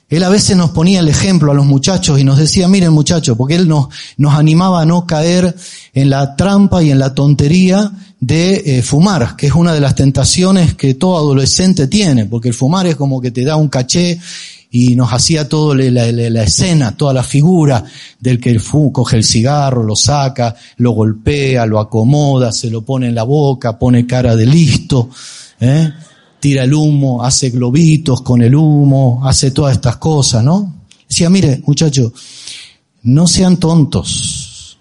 él 0.09 0.25
a 0.25 0.29
veces 0.31 0.57
nos 0.57 0.71
ponía 0.71 0.99
el 0.99 1.07
ejemplo 1.07 1.53
a 1.53 1.55
los 1.55 1.65
muchachos 1.65 2.19
y 2.19 2.25
nos 2.25 2.39
decía, 2.39 2.67
miren 2.67 2.93
muchachos, 2.93 3.37
porque 3.37 3.55
él 3.55 3.69
nos, 3.69 3.87
animaba 4.35 4.83
a 4.83 4.85
no 4.85 5.07
caer 5.07 5.55
en 5.95 6.11
la 6.11 6.35
trampa 6.35 6.83
y 6.83 6.91
en 6.91 6.99
la 6.99 7.15
tontería 7.15 7.93
de 8.19 8.79
eh, 8.79 8.83
fumar, 8.83 9.37
que 9.37 9.47
es 9.47 9.53
una 9.53 9.73
de 9.73 9.81
las 9.81 9.95
tentaciones 9.95 10.75
que 10.75 10.95
todo 10.95 11.17
adolescente 11.17 11.87
tiene, 11.87 12.27
porque 12.27 12.49
el 12.49 12.55
fumar 12.55 12.89
es 12.89 12.97
como 12.97 13.21
que 13.21 13.31
te 13.31 13.45
da 13.45 13.55
un 13.55 13.69
caché 13.69 14.19
y 14.71 14.95
nos 14.97 15.13
hacía 15.13 15.49
todo 15.49 15.75
la, 15.75 16.13
la, 16.13 16.43
escena, 16.43 16.97
toda 16.97 17.15
la 17.15 17.23
figura 17.23 17.83
del 18.21 18.39
que 18.39 18.51
el 18.51 18.61
fu 18.61 18.93
coge 18.93 19.17
el 19.17 19.25
cigarro, 19.25 19.83
lo 19.83 19.97
saca, 19.97 20.55
lo 20.77 20.91
golpea, 20.91 21.65
lo 21.65 21.79
acomoda, 21.81 22.53
se 22.53 22.71
lo 22.71 22.83
pone 22.83 23.09
en 23.09 23.15
la 23.15 23.23
boca, 23.23 23.79
pone 23.79 24.07
cara 24.07 24.37
de 24.37 24.47
listo, 24.47 25.09
¿eh? 25.61 25.91
tira 26.39 26.65
el 26.65 26.75
humo, 26.75 27.25
hace 27.25 27.51
globitos 27.51 28.21
con 28.21 28.43
el 28.43 28.55
humo, 28.55 29.23
hace 29.25 29.51
todas 29.51 29.75
estas 29.75 29.97
cosas, 29.97 30.45
¿no? 30.45 30.75
Decía, 31.09 31.31
mire, 31.31 31.63
muchacho, 31.67 32.13
no 33.03 33.27
sean 33.27 33.57
tontos. 33.57 34.79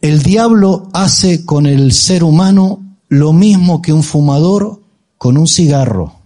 El 0.00 0.22
diablo 0.22 0.88
hace 0.94 1.44
con 1.44 1.66
el 1.66 1.92
ser 1.92 2.24
humano 2.24 2.82
lo 3.08 3.34
mismo 3.34 3.82
que 3.82 3.92
un 3.92 4.02
fumador 4.02 4.80
con 5.18 5.36
un 5.36 5.46
cigarro. 5.46 6.19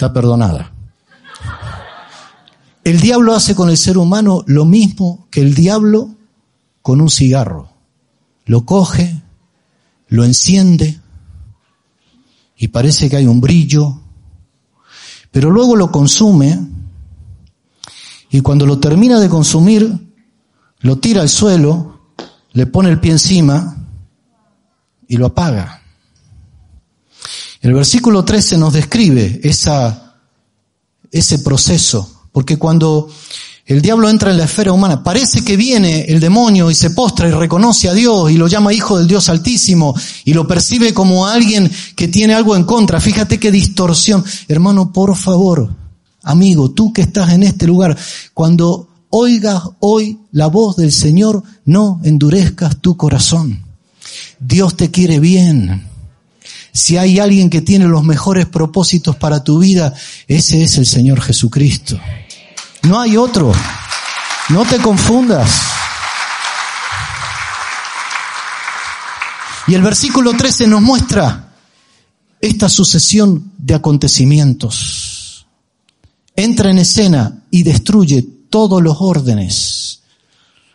Está 0.00 0.14
perdonada. 0.14 0.72
El 2.84 3.00
diablo 3.02 3.34
hace 3.34 3.54
con 3.54 3.68
el 3.68 3.76
ser 3.76 3.98
humano 3.98 4.42
lo 4.46 4.64
mismo 4.64 5.26
que 5.30 5.42
el 5.42 5.54
diablo 5.54 6.14
con 6.80 7.02
un 7.02 7.10
cigarro. 7.10 7.68
Lo 8.46 8.64
coge, 8.64 9.20
lo 10.08 10.24
enciende 10.24 10.98
y 12.56 12.68
parece 12.68 13.10
que 13.10 13.16
hay 13.16 13.26
un 13.26 13.42
brillo, 13.42 14.00
pero 15.30 15.50
luego 15.50 15.76
lo 15.76 15.92
consume 15.92 16.58
y 18.30 18.40
cuando 18.40 18.64
lo 18.64 18.78
termina 18.78 19.20
de 19.20 19.28
consumir, 19.28 20.14
lo 20.78 20.96
tira 20.96 21.20
al 21.20 21.28
suelo, 21.28 22.00
le 22.52 22.64
pone 22.64 22.88
el 22.88 23.00
pie 23.00 23.12
encima 23.12 23.76
y 25.06 25.18
lo 25.18 25.26
apaga. 25.26 25.79
El 27.60 27.74
versículo 27.74 28.24
13 28.24 28.56
nos 28.56 28.72
describe 28.72 29.40
esa, 29.42 30.14
ese 31.12 31.40
proceso, 31.40 32.28
porque 32.32 32.56
cuando 32.56 33.10
el 33.66 33.82
diablo 33.82 34.08
entra 34.08 34.30
en 34.30 34.38
la 34.38 34.44
esfera 34.44 34.72
humana, 34.72 35.04
parece 35.04 35.44
que 35.44 35.58
viene 35.58 36.06
el 36.08 36.20
demonio 36.20 36.70
y 36.70 36.74
se 36.74 36.90
postra 36.90 37.28
y 37.28 37.32
reconoce 37.32 37.90
a 37.90 37.94
Dios 37.94 38.30
y 38.30 38.38
lo 38.38 38.48
llama 38.48 38.72
hijo 38.72 38.98
del 38.98 39.06
Dios 39.06 39.28
altísimo 39.28 39.94
y 40.24 40.32
lo 40.32 40.48
percibe 40.48 40.94
como 40.94 41.26
alguien 41.26 41.70
que 41.94 42.08
tiene 42.08 42.34
algo 42.34 42.56
en 42.56 42.64
contra. 42.64 42.98
Fíjate 42.98 43.38
qué 43.38 43.52
distorsión. 43.52 44.24
Hermano, 44.48 44.90
por 44.90 45.14
favor, 45.14 45.76
amigo, 46.22 46.70
tú 46.70 46.94
que 46.94 47.02
estás 47.02 47.30
en 47.32 47.42
este 47.42 47.66
lugar, 47.66 47.96
cuando 48.32 48.88
oigas 49.10 49.62
hoy 49.80 50.18
la 50.32 50.46
voz 50.46 50.76
del 50.76 50.92
Señor, 50.92 51.42
no 51.66 52.00
endurezcas 52.04 52.80
tu 52.80 52.96
corazón. 52.96 53.62
Dios 54.38 54.76
te 54.76 54.90
quiere 54.90 55.20
bien. 55.20 55.89
Si 56.72 56.96
hay 56.96 57.18
alguien 57.18 57.50
que 57.50 57.60
tiene 57.60 57.86
los 57.86 58.04
mejores 58.04 58.46
propósitos 58.46 59.16
para 59.16 59.42
tu 59.42 59.58
vida, 59.58 59.92
ese 60.28 60.62
es 60.62 60.78
el 60.78 60.86
Señor 60.86 61.20
Jesucristo. 61.20 61.98
No 62.82 63.00
hay 63.00 63.16
otro. 63.16 63.52
No 64.50 64.64
te 64.64 64.78
confundas. 64.78 65.50
Y 69.66 69.74
el 69.74 69.82
versículo 69.82 70.32
13 70.32 70.66
nos 70.66 70.82
muestra 70.82 71.54
esta 72.40 72.68
sucesión 72.68 73.52
de 73.58 73.74
acontecimientos. 73.74 75.46
Entra 76.34 76.70
en 76.70 76.78
escena 76.78 77.42
y 77.50 77.62
destruye 77.62 78.26
todos 78.48 78.82
los 78.82 78.96
órdenes, 79.00 80.02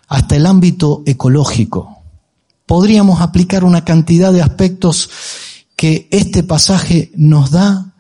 hasta 0.07 0.35
el 0.35 0.45
ámbito 0.45 1.03
ecológico. 1.05 1.97
Podríamos 2.65 3.21
aplicar 3.21 3.63
una 3.63 3.83
cantidad 3.83 4.31
de 4.31 4.41
aspectos 4.41 5.09
que 5.75 6.07
este 6.11 6.43
pasaje 6.43 7.11
nos 7.15 7.51
da 7.51 7.93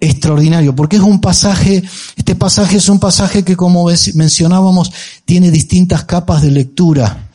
extraordinario, 0.00 0.74
porque 0.74 0.96
es 0.96 1.02
un 1.02 1.20
pasaje, 1.20 1.82
este 2.16 2.34
pasaje 2.34 2.76
es 2.76 2.88
un 2.88 2.98
pasaje 2.98 3.44
que 3.44 3.56
como 3.56 3.88
mencionábamos 4.14 4.92
tiene 5.24 5.50
distintas 5.50 6.04
capas 6.04 6.42
de 6.42 6.50
lectura. 6.50 7.30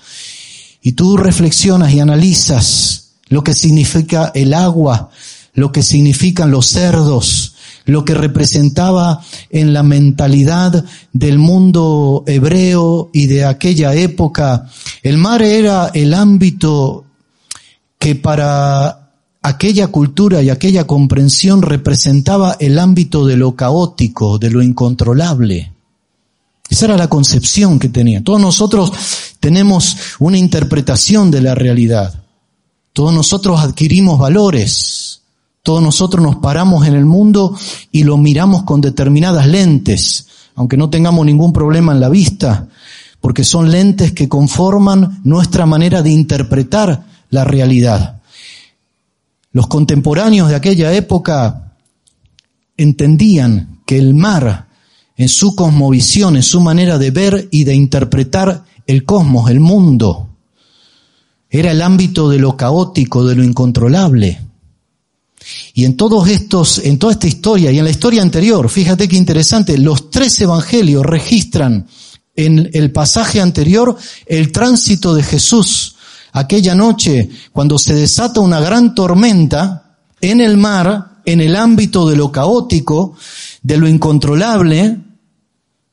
Y 0.82 0.94
tú 0.94 1.18
reflexionas 1.18 1.92
y 1.94 2.00
analizas 2.00 3.12
lo 3.28 3.44
que 3.44 3.54
significa 3.54 4.32
el 4.34 4.54
agua, 4.54 5.10
lo 5.54 5.72
que 5.72 5.84
significan 5.84 6.52
los 6.52 6.68
cerdos, 6.68 7.56
lo 7.86 8.06
que 8.06 8.14
representaba 8.14 9.22
en 9.50 9.74
la 9.74 9.84
mentalidad 9.84 10.84
del 11.14 11.40
mundo 11.40 12.24
hebreo 12.28 13.10
y 13.14 13.28
de 13.28 13.46
aquella 13.46 13.94
época. 13.94 14.68
El 15.04 15.18
mar 15.18 15.42
era 15.42 15.92
el 15.94 16.14
ámbito 16.14 17.06
que 17.98 18.16
para 18.16 19.01
aquella 19.42 19.88
cultura 19.88 20.42
y 20.42 20.50
aquella 20.50 20.86
comprensión 20.86 21.62
representaba 21.62 22.56
el 22.60 22.80
ámbito 22.80 23.26
de 23.26 23.38
lo 23.38 23.56
caótico, 23.56 24.38
de 24.38 24.50
lo 24.50 24.62
incontrolable. 24.62 25.72
Esa 26.70 26.86
era 26.86 26.98
la 26.98 27.10
concepción 27.10 27.80
que 27.80 27.90
tenía. 27.90 28.24
Todos 28.24 28.40
nosotros 28.40 28.94
tenemos 29.40 29.98
una 30.20 30.38
interpretación 30.38 31.30
de 31.30 31.42
la 31.42 31.56
realidad. 31.56 32.24
Todos 32.94 33.14
nosotros 33.14 33.60
adquirimos 33.60 34.20
valores. 34.20 35.22
Todos 35.64 35.82
nosotros 35.82 36.24
nos 36.24 36.38
paramos 36.38 36.88
en 36.88 36.96
el 36.96 37.06
mundo 37.06 37.58
y 37.92 38.04
lo 38.04 38.18
miramos 38.18 38.64
con 38.64 38.82
determinadas 38.82 39.48
lentes, 39.48 40.28
aunque 40.56 40.78
no 40.78 40.90
tengamos 40.90 41.26
ningún 41.26 41.54
problema 41.54 41.92
en 41.92 42.00
la 42.00 42.10
vista, 42.10 42.68
porque 43.20 43.44
son 43.44 43.70
lentes 43.70 44.14
que 44.14 44.28
conforman 44.28 45.22
nuestra 45.24 45.66
manera 45.68 46.02
de 46.02 46.10
interpretar 46.10 47.06
la 47.30 47.44
realidad. 47.44 48.21
Los 49.52 49.68
contemporáneos 49.68 50.50
de 50.50 50.56
aquella 50.56 50.94
época 50.94 51.76
entendían 52.78 53.82
que 53.86 53.98
el 53.98 54.14
mar, 54.14 54.68
en 55.18 55.30
su 55.30 55.56
cosmovisión, 55.56 56.36
en 56.36 56.44
su 56.44 56.62
manera 56.62 56.98
de 56.98 57.12
ver 57.12 57.48
y 57.52 57.66
de 57.66 57.76
interpretar 57.76 58.64
el 58.88 59.04
cosmos, 59.04 59.50
el 59.50 59.60
mundo, 59.60 60.30
era 61.50 61.72
el 61.72 61.82
ámbito 61.82 62.30
de 62.30 62.40
lo 62.40 62.56
caótico, 62.56 63.26
de 63.26 63.36
lo 63.36 63.44
incontrolable. 63.44 64.40
Y 65.74 65.86
en 65.86 65.98
todos 65.98 66.30
estos, 66.30 66.80
en 66.80 66.98
toda 66.98 67.14
esta 67.14 67.28
historia 67.28 67.72
y 67.72 67.78
en 67.78 67.84
la 67.84 67.92
historia 67.92 68.22
anterior, 68.22 68.70
fíjate 68.70 69.08
qué 69.08 69.18
interesante, 69.18 69.78
los 69.78 70.10
tres 70.10 70.40
evangelios 70.40 71.06
registran 71.06 71.88
en 72.36 72.70
el 72.74 72.92
pasaje 72.92 73.42
anterior 73.42 73.98
el 74.26 74.52
tránsito 74.52 75.14
de 75.14 75.24
Jesús 75.24 75.96
aquella 76.32 76.76
noche 76.76 77.30
cuando 77.52 77.78
se 77.78 77.94
desata 77.94 78.40
una 78.40 78.60
gran 78.60 78.96
tormenta 78.96 79.98
en 80.20 80.42
el 80.42 80.58
mar, 80.58 81.22
en 81.26 81.42
el 81.42 81.56
ámbito 81.56 82.08
de 82.08 82.16
lo 82.16 82.32
caótico, 82.32 83.16
de 83.62 83.78
lo 83.78 83.88
incontrolable, 83.88 85.00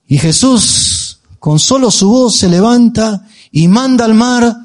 y 0.06 0.18
Jesús 0.18 1.20
con 1.38 1.58
solo 1.58 1.90
su 1.90 2.08
voz 2.08 2.36
se 2.36 2.48
levanta 2.48 3.26
y 3.52 3.68
manda 3.68 4.04
al 4.04 4.14
mar 4.14 4.56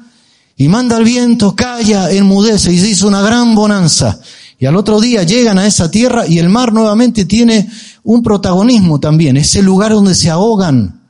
y 0.56 0.68
manda 0.68 0.96
al 0.96 1.04
viento, 1.04 1.54
calla, 1.54 2.10
enmudece 2.10 2.72
y 2.72 2.78
se 2.78 2.88
hizo 2.88 3.08
una 3.08 3.22
gran 3.22 3.54
bonanza. 3.54 4.20
Y 4.58 4.66
al 4.66 4.76
otro 4.76 5.00
día 5.00 5.24
llegan 5.24 5.58
a 5.58 5.66
esa 5.66 5.90
tierra 5.90 6.26
y 6.26 6.38
el 6.38 6.48
mar 6.48 6.72
nuevamente 6.72 7.24
tiene 7.24 7.68
un 8.04 8.22
protagonismo 8.22 9.00
también, 9.00 9.36
ese 9.36 9.62
lugar 9.62 9.92
donde 9.92 10.14
se 10.14 10.30
ahogan 10.30 11.03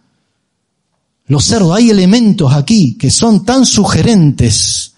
los 1.27 1.45
cerdos. 1.45 1.77
Hay 1.77 1.91
elementos 1.91 2.53
aquí 2.53 2.97
que 2.97 3.11
son 3.11 3.45
tan 3.45 3.67
sugerentes 3.67 4.95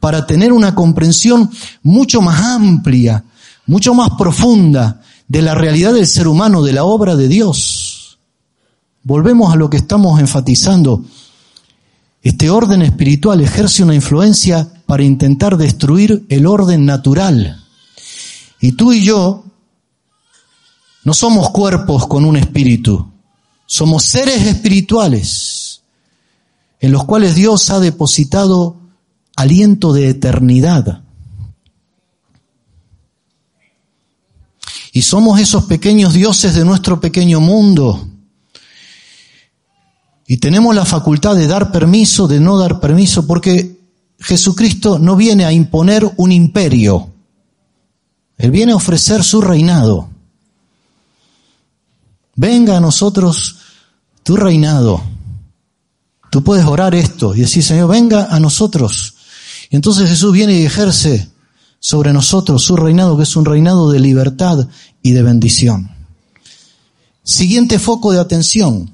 para 0.00 0.26
tener 0.26 0.52
una 0.52 0.74
comprensión 0.74 1.50
mucho 1.82 2.20
más 2.20 2.40
amplia, 2.42 3.24
mucho 3.66 3.94
más 3.94 4.10
profunda 4.18 5.00
de 5.28 5.42
la 5.42 5.54
realidad 5.54 5.94
del 5.94 6.06
ser 6.06 6.28
humano, 6.28 6.62
de 6.62 6.72
la 6.72 6.84
obra 6.84 7.16
de 7.16 7.28
Dios. 7.28 8.18
Volvemos 9.02 9.52
a 9.52 9.56
lo 9.56 9.70
que 9.70 9.76
estamos 9.76 10.20
enfatizando. 10.20 11.04
Este 12.22 12.50
orden 12.50 12.82
espiritual 12.82 13.40
ejerce 13.40 13.82
una 13.82 13.94
influencia 13.94 14.68
para 14.86 15.04
intentar 15.04 15.56
destruir 15.56 16.26
el 16.28 16.46
orden 16.46 16.84
natural. 16.84 17.64
Y 18.60 18.72
tú 18.72 18.92
y 18.92 19.04
yo 19.04 19.44
no 21.04 21.14
somos 21.14 21.50
cuerpos 21.50 22.06
con 22.06 22.24
un 22.24 22.36
espíritu, 22.36 23.12
somos 23.66 24.04
seres 24.04 24.46
espirituales 24.46 25.82
en 26.80 26.92
los 26.92 27.04
cuales 27.04 27.34
Dios 27.34 27.68
ha 27.70 27.80
depositado 27.80 28.76
aliento 29.36 29.92
de 29.92 30.08
eternidad. 30.08 31.02
Y 34.92 35.02
somos 35.02 35.40
esos 35.40 35.64
pequeños 35.64 36.14
dioses 36.14 36.54
de 36.54 36.64
nuestro 36.64 37.00
pequeño 37.00 37.40
mundo 37.40 38.08
y 40.26 40.38
tenemos 40.38 40.74
la 40.74 40.84
facultad 40.84 41.36
de 41.36 41.46
dar 41.46 41.70
permiso, 41.70 42.26
de 42.26 42.40
no 42.40 42.58
dar 42.58 42.80
permiso, 42.80 43.26
porque 43.26 43.78
Jesucristo 44.18 44.98
no 44.98 45.14
viene 45.14 45.44
a 45.44 45.52
imponer 45.52 46.10
un 46.16 46.32
imperio. 46.32 47.12
Él 48.36 48.50
viene 48.50 48.72
a 48.72 48.76
ofrecer 48.76 49.22
su 49.22 49.40
reinado. 49.40 50.08
Venga 52.36 52.76
a 52.76 52.80
nosotros 52.80 53.56
tu 54.22 54.36
reinado. 54.36 55.02
Tú 56.30 56.44
puedes 56.44 56.66
orar 56.66 56.94
esto 56.94 57.34
y 57.34 57.40
decir, 57.40 57.62
Señor, 57.62 57.88
venga 57.88 58.26
a 58.26 58.38
nosotros. 58.38 59.14
Y 59.70 59.76
entonces 59.76 60.08
Jesús 60.08 60.32
viene 60.32 60.54
y 60.54 60.66
ejerce 60.66 61.30
sobre 61.80 62.12
nosotros 62.12 62.62
su 62.62 62.76
reinado, 62.76 63.16
que 63.16 63.22
es 63.22 63.36
un 63.36 63.44
reinado 63.44 63.90
de 63.90 64.00
libertad 64.00 64.68
y 65.02 65.12
de 65.12 65.22
bendición. 65.22 65.90
Siguiente 67.22 67.78
foco 67.78 68.12
de 68.12 68.20
atención 68.20 68.92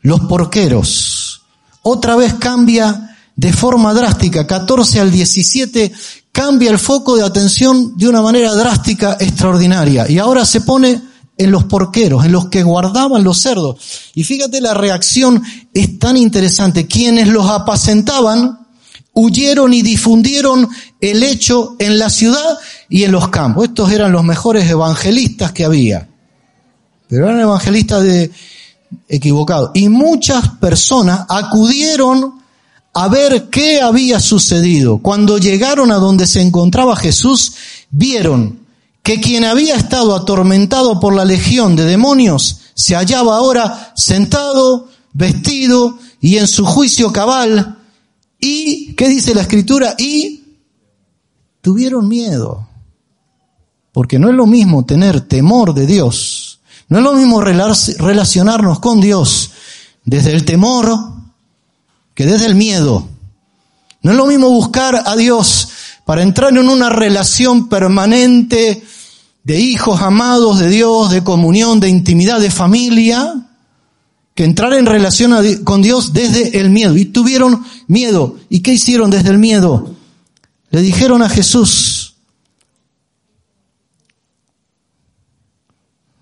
los 0.00 0.20
porqueros. 0.20 1.42
Otra 1.82 2.16
vez 2.16 2.34
cambia 2.34 3.16
de 3.36 3.52
forma 3.52 3.94
drástica, 3.94 4.46
14 4.46 5.00
al 5.00 5.10
17, 5.10 5.92
cambia 6.32 6.70
el 6.70 6.78
foco 6.78 7.16
de 7.16 7.24
atención 7.24 7.96
de 7.96 8.08
una 8.08 8.22
manera 8.22 8.54
drástica, 8.54 9.16
extraordinaria. 9.18 10.10
Y 10.10 10.18
ahora 10.18 10.44
se 10.44 10.60
pone 10.62 11.09
en 11.40 11.50
los 11.50 11.64
porqueros, 11.64 12.26
en 12.26 12.32
los 12.32 12.48
que 12.48 12.62
guardaban 12.62 13.24
los 13.24 13.38
cerdos. 13.38 13.76
Y 14.14 14.24
fíjate, 14.24 14.60
la 14.60 14.74
reacción 14.74 15.42
es 15.72 15.98
tan 15.98 16.18
interesante. 16.18 16.86
Quienes 16.86 17.28
los 17.28 17.48
apacentaban 17.48 18.66
huyeron 19.14 19.72
y 19.72 19.80
difundieron 19.80 20.68
el 21.00 21.22
hecho 21.22 21.76
en 21.78 21.98
la 21.98 22.10
ciudad 22.10 22.58
y 22.90 23.04
en 23.04 23.12
los 23.12 23.28
campos. 23.28 23.64
Estos 23.64 23.90
eran 23.90 24.12
los 24.12 24.22
mejores 24.22 24.68
evangelistas 24.68 25.52
que 25.52 25.64
había. 25.64 26.10
Pero 27.08 27.26
eran 27.26 27.40
evangelistas 27.40 28.02
de, 28.02 28.30
equivocado. 29.08 29.70
Y 29.72 29.88
muchas 29.88 30.46
personas 30.60 31.24
acudieron 31.26 32.34
a 32.92 33.08
ver 33.08 33.48
qué 33.48 33.80
había 33.80 34.20
sucedido. 34.20 34.98
Cuando 34.98 35.38
llegaron 35.38 35.90
a 35.90 35.96
donde 35.96 36.26
se 36.26 36.42
encontraba 36.42 36.96
Jesús, 36.96 37.54
vieron 37.90 38.59
que 39.10 39.20
quien 39.20 39.44
había 39.44 39.74
estado 39.74 40.14
atormentado 40.14 41.00
por 41.00 41.16
la 41.16 41.24
legión 41.24 41.74
de 41.74 41.84
demonios 41.84 42.60
se 42.74 42.94
hallaba 42.94 43.36
ahora 43.36 43.92
sentado, 43.96 44.88
vestido 45.12 45.98
y 46.20 46.36
en 46.36 46.46
su 46.46 46.64
juicio 46.64 47.12
cabal. 47.12 47.78
Y, 48.38 48.94
¿qué 48.94 49.08
dice 49.08 49.34
la 49.34 49.42
escritura? 49.42 49.96
Y 49.98 50.44
tuvieron 51.60 52.06
miedo. 52.06 52.68
Porque 53.90 54.20
no 54.20 54.30
es 54.30 54.36
lo 54.36 54.46
mismo 54.46 54.84
tener 54.84 55.22
temor 55.22 55.74
de 55.74 55.86
Dios 55.86 56.50
no 56.90 56.98
es 56.98 57.04
lo 57.04 57.14
mismo 57.14 57.40
relacionarnos 57.40 58.80
con 58.80 59.00
Dios 59.00 59.52
desde 60.04 60.32
el 60.32 60.44
temor 60.44 60.88
que 62.14 62.26
desde 62.26 62.46
el 62.46 62.56
miedo. 62.56 63.08
No 64.02 64.10
es 64.10 64.16
lo 64.16 64.26
mismo 64.26 64.50
buscar 64.50 65.04
a 65.06 65.14
Dios 65.14 65.68
para 66.04 66.22
entrar 66.22 66.50
en 66.50 66.68
una 66.68 66.90
relación 66.90 67.68
permanente 67.68 68.84
de 69.50 69.58
hijos 69.58 70.00
amados 70.00 70.60
de 70.60 70.68
Dios, 70.68 71.10
de 71.10 71.24
comunión, 71.24 71.80
de 71.80 71.88
intimidad, 71.88 72.38
de 72.38 72.52
familia, 72.52 73.48
que 74.32 74.44
entrar 74.44 74.72
en 74.74 74.86
relación 74.86 75.34
con 75.64 75.82
Dios 75.82 76.12
desde 76.12 76.60
el 76.60 76.70
miedo. 76.70 76.96
Y 76.96 77.06
tuvieron 77.06 77.64
miedo. 77.88 78.36
¿Y 78.48 78.60
qué 78.60 78.74
hicieron 78.74 79.10
desde 79.10 79.30
el 79.30 79.38
miedo? 79.38 79.96
Le 80.70 80.80
dijeron 80.82 81.20
a 81.22 81.28
Jesús, 81.28 82.14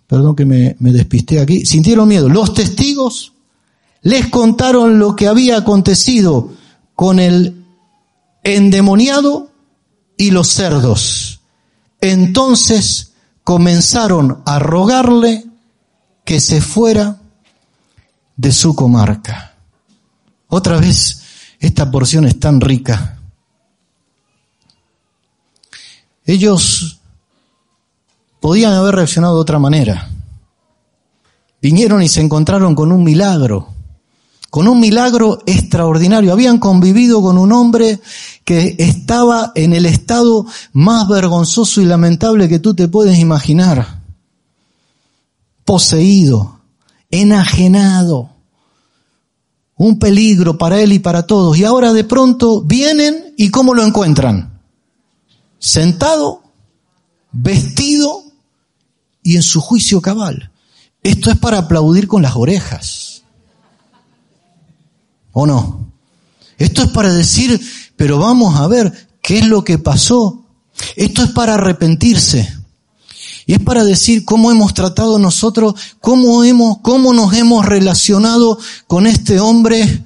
perdón 0.06 0.34
que 0.34 0.46
me, 0.46 0.76
me 0.78 0.90
despisté 0.90 1.38
aquí, 1.38 1.66
sintieron 1.66 2.08
miedo. 2.08 2.30
Los 2.30 2.54
testigos 2.54 3.34
les 4.00 4.28
contaron 4.28 4.98
lo 4.98 5.14
que 5.14 5.28
había 5.28 5.58
acontecido 5.58 6.54
con 6.94 7.20
el 7.20 7.62
endemoniado 8.42 9.50
y 10.16 10.30
los 10.30 10.48
cerdos. 10.48 11.40
Entonces 12.00 13.07
comenzaron 13.48 14.42
a 14.44 14.58
rogarle 14.58 15.42
que 16.22 16.38
se 16.38 16.60
fuera 16.60 17.16
de 18.36 18.52
su 18.52 18.74
comarca. 18.76 19.54
Otra 20.48 20.76
vez, 20.76 21.22
esta 21.58 21.90
porción 21.90 22.26
es 22.26 22.38
tan 22.38 22.60
rica. 22.60 23.18
Ellos 26.26 27.00
podían 28.38 28.74
haber 28.74 28.96
reaccionado 28.96 29.36
de 29.36 29.40
otra 29.40 29.58
manera. 29.58 30.10
Vinieron 31.62 32.02
y 32.02 32.08
se 32.10 32.20
encontraron 32.20 32.74
con 32.74 32.92
un 32.92 33.02
milagro, 33.02 33.72
con 34.50 34.68
un 34.68 34.80
milagro 34.80 35.40
extraordinario. 35.46 36.32
Habían 36.32 36.58
convivido 36.58 37.22
con 37.22 37.38
un 37.38 37.52
hombre 37.52 38.00
que 38.44 38.76
estaba 38.78 39.52
en 39.54 39.72
el 39.72 39.86
estado 39.86 40.46
más 40.72 41.08
vergonzoso 41.08 41.80
y 41.80 41.84
lamentable 41.84 42.48
que 42.48 42.58
tú 42.58 42.74
te 42.74 42.88
puedes 42.88 43.18
imaginar. 43.18 44.02
Poseído, 45.64 46.60
enajenado, 47.10 48.30
un 49.76 49.98
peligro 49.98 50.58
para 50.58 50.80
él 50.80 50.92
y 50.92 50.98
para 50.98 51.24
todos. 51.24 51.56
Y 51.58 51.64
ahora 51.64 51.92
de 51.92 52.04
pronto 52.04 52.62
vienen 52.62 53.34
y 53.36 53.50
¿cómo 53.50 53.74
lo 53.74 53.84
encuentran? 53.84 54.60
Sentado, 55.58 56.42
vestido 57.32 58.22
y 59.22 59.36
en 59.36 59.42
su 59.42 59.60
juicio 59.60 60.00
cabal. 60.00 60.50
Esto 61.02 61.30
es 61.30 61.38
para 61.38 61.58
aplaudir 61.58 62.08
con 62.08 62.22
las 62.22 62.34
orejas. 62.34 63.17
¿O 65.40 65.46
no? 65.46 65.92
Esto 66.58 66.82
es 66.82 66.88
para 66.88 67.14
decir, 67.14 67.60
pero 67.94 68.18
vamos 68.18 68.58
a 68.58 68.66
ver 68.66 69.08
qué 69.22 69.38
es 69.38 69.46
lo 69.46 69.62
que 69.62 69.78
pasó. 69.78 70.42
Esto 70.96 71.22
es 71.22 71.30
para 71.30 71.54
arrepentirse. 71.54 72.52
Y 73.46 73.52
es 73.52 73.60
para 73.60 73.84
decir 73.84 74.24
cómo 74.24 74.50
hemos 74.50 74.74
tratado 74.74 75.16
nosotros, 75.20 75.76
cómo 76.00 76.42
hemos, 76.42 76.78
cómo 76.78 77.12
nos 77.12 77.34
hemos 77.34 77.64
relacionado 77.66 78.58
con 78.88 79.06
este 79.06 79.38
hombre, 79.38 80.02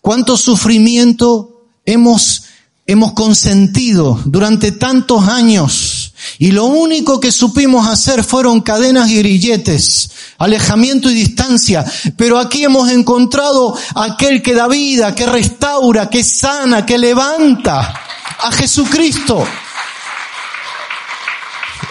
cuánto 0.00 0.36
sufrimiento 0.36 1.62
hemos, 1.84 2.42
hemos 2.84 3.12
consentido 3.12 4.20
durante 4.24 4.72
tantos 4.72 5.28
años 5.28 6.11
y 6.38 6.52
lo 6.52 6.66
único 6.66 7.20
que 7.20 7.32
supimos 7.32 7.88
hacer 7.88 8.24
fueron 8.24 8.60
cadenas 8.60 9.10
y 9.10 9.18
grilletes, 9.18 10.10
alejamiento 10.38 11.10
y 11.10 11.14
distancia. 11.14 11.84
Pero 12.16 12.38
aquí 12.38 12.64
hemos 12.64 12.90
encontrado 12.90 13.76
aquel 13.94 14.42
que 14.42 14.54
da 14.54 14.68
vida, 14.68 15.14
que 15.14 15.26
restaura, 15.26 16.08
que 16.10 16.24
sana, 16.24 16.86
que 16.86 16.98
levanta 16.98 18.00
a 18.40 18.52
Jesucristo. 18.52 19.44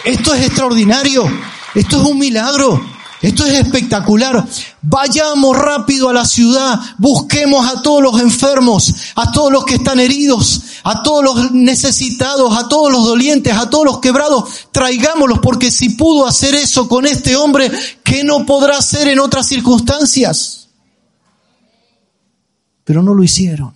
Esto 0.04 0.34
es 0.34 0.46
extraordinario. 0.46 1.30
Esto 1.74 2.02
es 2.02 2.08
un 2.08 2.18
milagro. 2.18 3.01
Esto 3.22 3.46
es 3.46 3.56
espectacular. 3.60 4.44
Vayamos 4.82 5.56
rápido 5.56 6.08
a 6.08 6.12
la 6.12 6.24
ciudad, 6.24 6.80
busquemos 6.98 7.64
a 7.68 7.80
todos 7.80 8.02
los 8.02 8.20
enfermos, 8.20 8.92
a 9.14 9.30
todos 9.30 9.52
los 9.52 9.64
que 9.64 9.76
están 9.76 10.00
heridos, 10.00 10.62
a 10.82 11.04
todos 11.04 11.22
los 11.22 11.52
necesitados, 11.52 12.56
a 12.56 12.68
todos 12.68 12.90
los 12.90 13.04
dolientes, 13.04 13.52
a 13.54 13.70
todos 13.70 13.84
los 13.84 14.00
quebrados. 14.00 14.66
Traigámoslos 14.72 15.38
porque 15.38 15.70
si 15.70 15.90
pudo 15.90 16.26
hacer 16.26 16.56
eso 16.56 16.88
con 16.88 17.06
este 17.06 17.36
hombre, 17.36 17.70
¿qué 18.02 18.24
no 18.24 18.44
podrá 18.44 18.78
hacer 18.78 19.06
en 19.06 19.20
otras 19.20 19.46
circunstancias? 19.46 20.68
Pero 22.82 23.04
no 23.04 23.14
lo 23.14 23.22
hicieron. 23.22 23.72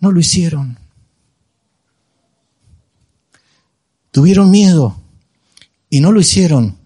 No 0.00 0.10
lo 0.12 0.18
hicieron. 0.18 0.78
Tuvieron 4.10 4.50
miedo 4.50 4.96
y 5.90 6.00
no 6.00 6.10
lo 6.10 6.20
hicieron. 6.20 6.83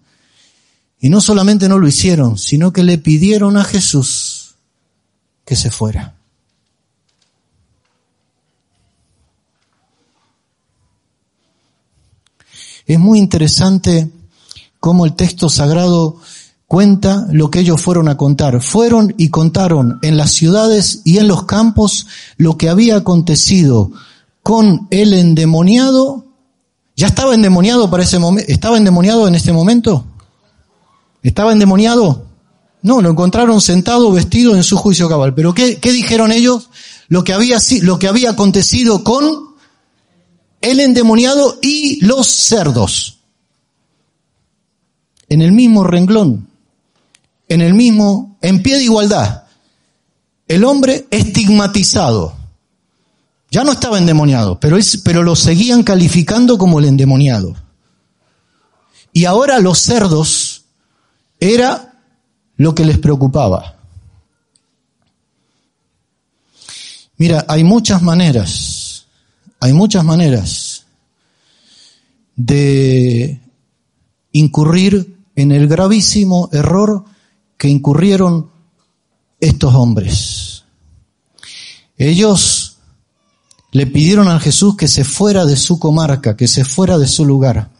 Y 1.00 1.10
no 1.10 1.20
solamente 1.20 1.68
no 1.68 1.78
lo 1.78 1.86
hicieron, 1.86 2.38
sino 2.38 2.72
que 2.72 2.82
le 2.82 2.98
pidieron 2.98 3.56
a 3.56 3.64
Jesús 3.64 4.54
que 5.44 5.54
se 5.56 5.70
fuera. 5.70 6.14
Es 12.86 12.98
muy 12.98 13.18
interesante 13.18 14.10
cómo 14.80 15.04
el 15.04 15.14
texto 15.14 15.48
sagrado 15.50 16.16
cuenta 16.66 17.26
lo 17.30 17.50
que 17.50 17.60
ellos 17.60 17.80
fueron 17.80 18.08
a 18.08 18.16
contar. 18.16 18.62
Fueron 18.62 19.14
y 19.18 19.28
contaron 19.28 19.98
en 20.02 20.16
las 20.16 20.32
ciudades 20.32 21.02
y 21.04 21.18
en 21.18 21.28
los 21.28 21.44
campos 21.44 22.06
lo 22.36 22.56
que 22.56 22.68
había 22.68 22.96
acontecido 22.96 23.92
con 24.42 24.88
el 24.90 25.12
endemoniado. 25.12 26.24
¿Ya 26.96 27.06
estaba 27.06 27.34
endemoniado 27.34 27.90
para 27.90 28.02
ese 28.02 28.18
momento? 28.18 28.50
¿Estaba 28.50 28.78
endemoniado 28.78 29.28
en 29.28 29.34
este 29.34 29.52
momento? 29.52 30.06
¿Estaba 31.28 31.52
endemoniado? 31.52 32.24
No, 32.80 33.02
lo 33.02 33.10
encontraron 33.10 33.60
sentado, 33.60 34.10
vestido 34.10 34.56
en 34.56 34.62
su 34.64 34.78
juicio 34.78 35.10
cabal. 35.10 35.34
Pero 35.34 35.52
¿qué, 35.52 35.76
qué 35.76 35.92
dijeron 35.92 36.32
ellos? 36.32 36.70
Lo 37.08 37.22
que, 37.22 37.34
había, 37.34 37.58
lo 37.82 37.98
que 37.98 38.08
había 38.08 38.30
acontecido 38.30 39.04
con 39.04 39.50
el 40.62 40.80
endemoniado 40.80 41.58
y 41.60 42.02
los 42.02 42.28
cerdos. 42.28 43.18
En 45.28 45.42
el 45.42 45.52
mismo 45.52 45.84
renglón, 45.84 46.48
en 47.46 47.60
el 47.60 47.74
mismo, 47.74 48.38
en 48.40 48.62
pie 48.62 48.78
de 48.78 48.84
igualdad. 48.84 49.42
El 50.46 50.64
hombre 50.64 51.08
estigmatizado. 51.10 52.32
Ya 53.50 53.64
no 53.64 53.72
estaba 53.72 53.98
endemoniado, 53.98 54.58
pero, 54.58 54.78
es, 54.78 54.96
pero 55.04 55.22
lo 55.22 55.36
seguían 55.36 55.82
calificando 55.82 56.56
como 56.56 56.78
el 56.78 56.86
endemoniado. 56.86 57.54
Y 59.12 59.26
ahora 59.26 59.58
los 59.58 59.78
cerdos 59.78 60.47
era 61.40 61.94
lo 62.56 62.74
que 62.74 62.84
les 62.84 62.98
preocupaba. 62.98 63.76
Mira, 67.16 67.44
hay 67.48 67.64
muchas 67.64 68.02
maneras, 68.02 69.06
hay 69.60 69.72
muchas 69.72 70.04
maneras 70.04 70.86
de 72.36 73.40
incurrir 74.32 75.16
en 75.34 75.52
el 75.52 75.66
gravísimo 75.66 76.48
error 76.52 77.04
que 77.56 77.68
incurrieron 77.68 78.50
estos 79.40 79.74
hombres. 79.74 80.64
Ellos 81.96 82.78
le 83.72 83.86
pidieron 83.86 84.28
a 84.28 84.38
Jesús 84.38 84.76
que 84.76 84.86
se 84.86 85.04
fuera 85.04 85.44
de 85.44 85.56
su 85.56 85.78
comarca, 85.78 86.36
que 86.36 86.46
se 86.46 86.64
fuera 86.64 86.98
de 86.98 87.08
su 87.08 87.24
lugar. 87.24 87.70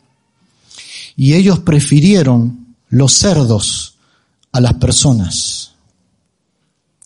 Y 1.16 1.34
ellos 1.34 1.60
prefirieron 1.60 2.67
los 2.90 3.12
cerdos 3.12 3.96
a 4.52 4.60
las 4.60 4.74
personas. 4.74 5.72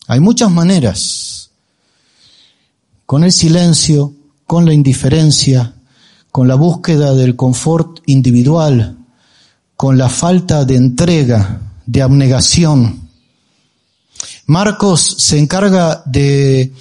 Hay 0.06 0.20
muchas 0.20 0.50
maneras, 0.50 1.50
con 3.06 3.24
el 3.24 3.32
silencio, 3.32 4.12
con 4.46 4.64
la 4.64 4.72
indiferencia, 4.72 5.74
con 6.30 6.48
la 6.48 6.54
búsqueda 6.54 7.14
del 7.14 7.36
confort 7.36 8.00
individual, 8.06 8.96
con 9.76 9.98
la 9.98 10.08
falta 10.08 10.64
de 10.64 10.76
entrega, 10.76 11.60
de 11.86 12.02
abnegación. 12.02 13.08
Marcos 14.46 15.16
se 15.18 15.38
encarga 15.38 16.02
de, 16.06 16.72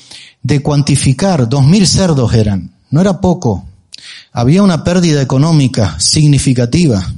de 0.41 0.61
cuantificar, 0.61 1.47
dos 1.47 1.63
mil 1.63 1.87
cerdos 1.87 2.33
eran, 2.33 2.71
no 2.89 3.01
era 3.01 3.19
poco. 3.21 3.65
Había 4.31 4.63
una 4.63 4.83
pérdida 4.83 5.21
económica 5.21 5.99
significativa. 5.99 7.13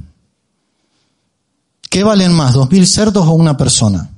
¿Qué 1.94 2.02
valen 2.02 2.32
más, 2.32 2.54
dos 2.54 2.68
mil 2.72 2.88
cerdos 2.88 3.24
o 3.24 3.34
una 3.34 3.56
persona? 3.56 4.10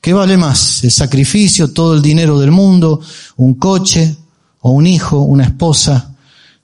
¿Qué 0.00 0.12
vale 0.12 0.36
más? 0.36 0.82
El 0.82 0.90
sacrificio, 0.90 1.72
todo 1.72 1.94
el 1.94 2.02
dinero 2.02 2.40
del 2.40 2.50
mundo, 2.50 3.00
un 3.36 3.54
coche 3.54 4.16
o 4.62 4.72
un 4.72 4.84
hijo, 4.88 5.20
una 5.20 5.44
esposa, 5.44 6.12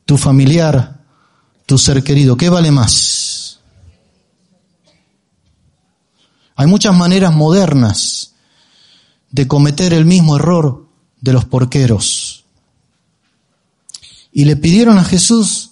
tu 0.04 0.16
familiar, 0.16 1.04
tu 1.66 1.78
ser 1.78 2.02
querido. 2.02 2.36
¿Qué 2.36 2.48
vale 2.48 2.72
más? 2.72 3.60
Hay 6.56 6.66
muchas 6.66 6.96
maneras 6.96 7.32
modernas 7.32 8.32
de 9.30 9.46
cometer 9.46 9.92
el 9.92 10.04
mismo 10.04 10.34
error 10.34 10.84
de 11.20 11.32
los 11.32 11.44
porqueros. 11.44 12.44
Y 14.32 14.46
le 14.46 14.56
pidieron 14.56 14.98
a 14.98 15.04
Jesús 15.04 15.70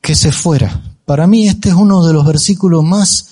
que 0.00 0.16
se 0.16 0.32
fuera. 0.32 0.82
Para 1.08 1.26
mí 1.26 1.48
este 1.48 1.70
es 1.70 1.74
uno 1.74 2.06
de 2.06 2.12
los 2.12 2.26
versículos 2.26 2.84
más, 2.84 3.30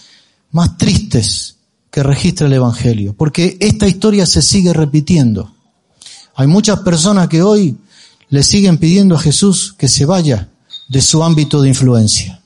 más 0.51 0.79
tristes 0.79 1.57
que 1.91 2.03
registra 2.03 2.47
el 2.47 2.55
Evangelio, 2.55 3.15
porque 3.15 3.59
esta 3.61 3.87
historia 3.87 4.25
se 4.25 4.41
sigue 4.41 4.73
repitiendo. 4.73 5.53
Hay 6.37 6.47
muchas 6.47 6.81
personas 6.81 7.29
que 7.29 7.43
hoy 7.43 7.77
le 8.31 8.43
siguen 8.43 8.79
pidiendo 8.79 9.15
a 9.15 9.19
Jesús 9.19 9.75
que 9.77 9.89
se 9.89 10.07
vaya 10.07 10.49
de 10.89 11.03
su 11.03 11.23
ámbito 11.23 11.61
de 11.61 11.69
influencia. 11.69 12.41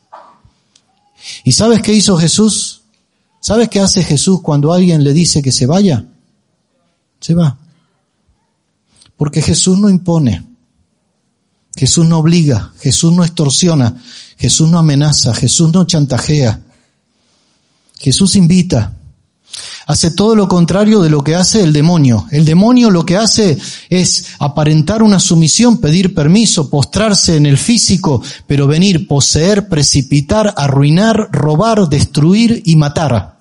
¿Y 1.45 1.53
sabes 1.53 1.81
qué 1.81 1.93
hizo 1.93 2.17
Jesús? 2.17 2.81
¿Sabes 3.39 3.69
qué 3.69 3.79
hace 3.79 4.03
Jesús 4.03 4.41
cuando 4.43 4.73
alguien 4.73 5.05
le 5.05 5.13
dice 5.13 5.43
que 5.43 5.53
se 5.53 5.67
vaya? 5.67 6.07
Se 7.21 7.35
va. 7.37 7.57
Porque 9.17 9.43
Jesús 9.43 9.79
no 9.79 9.89
impone. 9.89 10.45
Jesús 11.77 12.05
no 12.07 12.19
obliga, 12.19 12.73
Jesús 12.81 13.13
no 13.13 13.25
extorsiona, 13.25 14.03
Jesús 14.41 14.71
no 14.71 14.79
amenaza, 14.79 15.35
Jesús 15.35 15.71
no 15.71 15.85
chantajea. 15.85 16.61
Jesús 17.99 18.37
invita. 18.37 18.95
Hace 19.87 20.13
todo 20.13 20.35
lo 20.35 20.49
contrario 20.49 21.03
de 21.03 21.11
lo 21.11 21.23
que 21.23 21.35
hace 21.35 21.63
el 21.63 21.75
demonio. 21.75 22.27
El 22.31 22.47
demonio 22.47 22.89
lo 22.89 23.05
que 23.05 23.19
hace 23.19 23.59
es 23.91 24.29
aparentar 24.39 25.03
una 25.03 25.21
sumisión, 25.21 25.77
pedir 25.77 26.15
permiso, 26.15 26.71
postrarse 26.71 27.37
en 27.37 27.45
el 27.45 27.59
físico, 27.59 28.23
pero 28.47 28.67
venir, 28.67 29.07
poseer, 29.07 29.69
precipitar, 29.69 30.55
arruinar, 30.57 31.29
robar, 31.31 31.91
destruir 31.91 32.63
y 32.65 32.77
matar. 32.77 33.37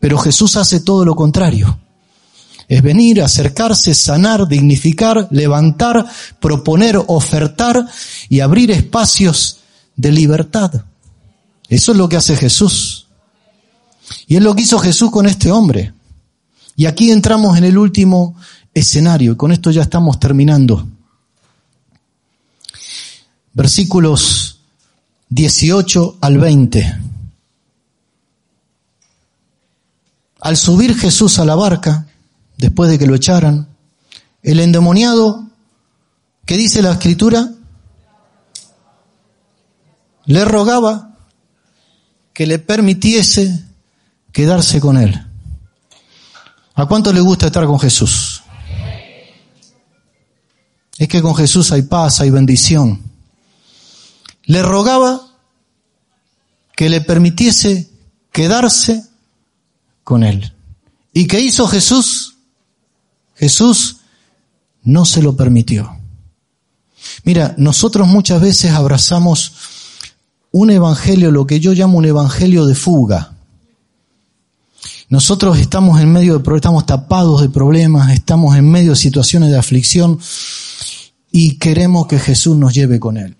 Pero 0.00 0.18
Jesús 0.18 0.56
hace 0.56 0.80
todo 0.80 1.04
lo 1.04 1.14
contrario 1.14 1.78
es 2.68 2.82
venir, 2.82 3.22
acercarse, 3.22 3.94
sanar, 3.94 4.46
dignificar, 4.46 5.26
levantar, 5.30 6.04
proponer, 6.38 7.00
ofertar 7.06 7.86
y 8.28 8.40
abrir 8.40 8.70
espacios 8.70 9.57
de 9.98 10.12
libertad. 10.12 10.84
Eso 11.68 11.92
es 11.92 11.98
lo 11.98 12.08
que 12.08 12.16
hace 12.16 12.34
Jesús. 12.36 13.08
Y 14.26 14.36
es 14.36 14.42
lo 14.42 14.54
que 14.54 14.62
hizo 14.62 14.78
Jesús 14.78 15.10
con 15.10 15.26
este 15.26 15.50
hombre. 15.50 15.92
Y 16.76 16.86
aquí 16.86 17.10
entramos 17.10 17.58
en 17.58 17.64
el 17.64 17.76
último 17.76 18.36
escenario, 18.72 19.32
y 19.32 19.36
con 19.36 19.52
esto 19.52 19.70
ya 19.70 19.82
estamos 19.82 20.18
terminando. 20.18 20.88
Versículos 23.52 24.60
18 25.28 26.18
al 26.20 26.38
20. 26.38 27.00
Al 30.40 30.56
subir 30.56 30.96
Jesús 30.96 31.40
a 31.40 31.44
la 31.44 31.56
barca, 31.56 32.06
después 32.56 32.88
de 32.88 32.98
que 32.98 33.06
lo 33.06 33.16
echaran. 33.16 33.66
El 34.44 34.60
endemoniado, 34.60 35.48
¿qué 36.46 36.56
dice 36.56 36.80
la 36.80 36.92
escritura? 36.92 37.50
Le 40.28 40.44
rogaba 40.44 41.16
que 42.34 42.46
le 42.46 42.58
permitiese 42.58 43.64
quedarse 44.30 44.78
con 44.78 44.98
él. 44.98 45.26
¿A 46.74 46.84
cuánto 46.84 47.14
le 47.14 47.20
gusta 47.20 47.46
estar 47.46 47.64
con 47.64 47.80
Jesús? 47.80 48.42
Es 50.98 51.08
que 51.08 51.22
con 51.22 51.34
Jesús 51.34 51.72
hay 51.72 51.80
paz, 51.80 52.20
hay 52.20 52.28
bendición. 52.28 53.02
Le 54.44 54.62
rogaba 54.62 55.34
que 56.76 56.90
le 56.90 57.00
permitiese 57.00 57.90
quedarse 58.30 59.06
con 60.04 60.24
él. 60.24 60.52
¿Y 61.14 61.26
qué 61.26 61.40
hizo 61.40 61.66
Jesús? 61.66 62.36
Jesús 63.34 63.96
no 64.82 65.06
se 65.06 65.22
lo 65.22 65.34
permitió. 65.34 65.98
Mira, 67.24 67.54
nosotros 67.56 68.06
muchas 68.06 68.42
veces 68.42 68.72
abrazamos 68.72 69.77
un 70.50 70.70
evangelio, 70.70 71.30
lo 71.30 71.46
que 71.46 71.60
yo 71.60 71.72
llamo 71.72 71.98
un 71.98 72.06
evangelio 72.06 72.66
de 72.66 72.74
fuga. 72.74 73.34
Nosotros 75.08 75.58
estamos 75.58 76.00
en 76.00 76.12
medio 76.12 76.38
de 76.38 76.56
estamos 76.56 76.84
tapados 76.84 77.40
de 77.40 77.48
problemas, 77.48 78.12
estamos 78.12 78.56
en 78.56 78.70
medio 78.70 78.90
de 78.90 78.96
situaciones 78.96 79.50
de 79.50 79.58
aflicción 79.58 80.18
y 81.30 81.56
queremos 81.58 82.06
que 82.06 82.18
Jesús 82.18 82.56
nos 82.56 82.74
lleve 82.74 83.00
con 83.00 83.16
él. 83.16 83.36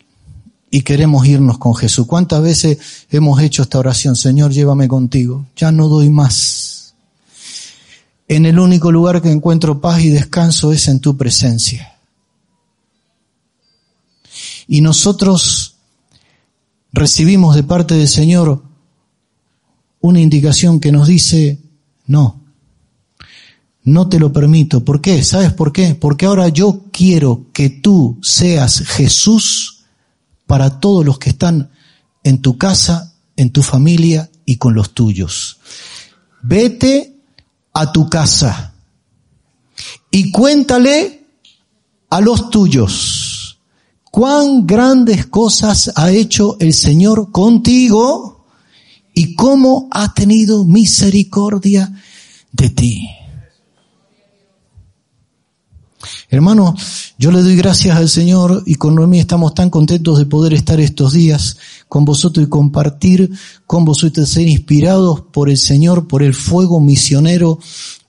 Y 0.71 0.83
queremos 0.83 1.27
irnos 1.27 1.57
con 1.59 1.75
Jesús. 1.75 2.07
¿Cuántas 2.07 2.43
veces 2.43 2.79
hemos 3.11 3.41
hecho 3.41 3.63
esta 3.63 3.79
oración? 3.79 4.17
Señor, 4.17 4.51
llévame 4.51 4.87
contigo. 4.87 5.47
Ya 5.57 5.73
no 5.73 5.89
doy 5.89 6.11
más. 6.11 6.95
En 8.29 8.45
el 8.45 8.59
único 8.59 8.93
lugar 8.93 9.23
que 9.23 9.31
encuentro 9.31 9.81
paz 9.81 10.03
y 10.03 10.11
descanso 10.11 10.73
es 10.73 10.89
en 10.89 11.01
tu 11.01 11.17
presencia. 11.17 11.95
Y 14.67 14.83
nosotros 14.83 15.78
recibimos 16.99 17.55
de 17.55 17.63
parte 17.63 17.95
del 17.95 18.09
Señor 18.09 18.63
una 20.01 20.21
indicación 20.21 20.81
que 20.81 20.93
nos 20.93 21.09
dice, 21.09 21.59
no, 22.07 22.43
no 23.85 24.09
te 24.09 24.19
lo 24.19 24.33
permito. 24.33 24.85
¿Por 24.85 25.01
qué? 25.01 25.23
¿Sabes 25.23 25.53
por 25.53 25.73
qué? 25.73 25.95
Porque 25.95 26.27
ahora 26.27 26.49
yo 26.49 26.85
quiero 26.93 27.47
que 27.53 27.71
tú 27.71 28.19
seas 28.23 28.81
Jesús 28.81 29.85
para 30.47 30.81
todos 30.81 31.05
los 31.05 31.19
que 31.19 31.31
están 31.31 31.71
en 32.25 32.43
tu 32.43 32.59
casa, 32.59 33.15
en 33.37 33.51
tu 33.51 33.63
familia 33.63 34.31
y 34.45 34.57
con 34.57 34.75
los 34.75 34.93
tuyos. 34.93 35.59
Vete 36.43 37.17
a 37.73 37.93
tu 37.93 38.09
casa 38.09 38.75
y 40.11 40.31
cuéntale 40.31 41.27
a 42.11 42.21
los 42.21 42.51
tuyos 42.51 43.38
cuán 44.19 44.67
grandes 44.67 45.27
cosas 45.27 45.93
ha 45.95 46.11
hecho 46.11 46.57
el 46.59 46.75
Señor 46.75 47.31
contigo 47.31 48.47
y 49.15 49.37
cómo 49.37 49.87
ha 49.93 50.13
tenido 50.13 50.65
misericordia 50.65 52.03
de 52.51 52.71
ti. 52.71 53.09
Hermano, 56.29 56.75
yo 57.17 57.31
le 57.31 57.45
doy 57.45 57.55
gracias 57.55 57.97
al 57.97 58.09
Señor 58.09 58.65
y 58.67 58.75
con 58.75 58.97
Noemí 58.97 59.21
estamos 59.21 59.55
tan 59.55 59.71
contentos 59.71 60.19
de 60.19 60.27
poder 60.27 60.53
estar 60.53 60.81
estos 60.81 61.13
días 61.13 61.57
con 61.87 62.05
vosotros 62.05 62.45
y 62.45 62.51
compartir 62.51 63.31
con 63.69 63.85
vosotros, 63.85 64.29
ser 64.29 64.49
inspirados 64.49 65.21
por 65.33 65.49
el 65.49 65.59
Señor, 65.59 66.09
por 66.09 66.25
el 66.25 66.35
fuego 66.35 66.81
misionero 66.81 67.61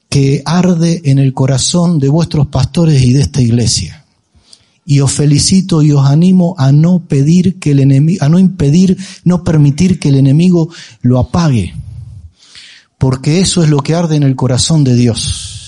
que 0.10 0.42
arde 0.44 1.04
en 1.06 1.20
el 1.20 1.36
corazón 1.36 2.00
de 2.00 2.10
vuestros 2.10 2.48
pastores 2.48 3.00
y 3.04 3.14
de 3.14 3.22
esta 3.22 3.44
iglesia. 3.44 3.99
Y 4.90 5.02
os 5.02 5.12
felicito 5.12 5.84
y 5.84 5.92
os 5.92 6.04
animo 6.04 6.56
a 6.58 6.72
no 6.72 7.04
pedir 7.08 7.60
que 7.60 7.70
el 7.72 7.80
enemigo, 7.82 8.26
a 8.26 8.28
no 8.28 8.40
impedir, 8.40 8.98
no 9.24 9.44
permitir 9.44 10.00
que 10.00 10.10
el 10.10 10.16
enemigo 10.16 10.70
lo 11.04 11.20
apague. 11.20 11.76
Porque 12.98 13.40
eso 13.40 13.62
es 13.62 13.70
lo 13.70 13.84
que 13.84 13.94
arde 13.94 14.16
en 14.16 14.24
el 14.24 14.36
corazón 14.36 14.84
de 14.84 14.96
Dios 14.96 15.60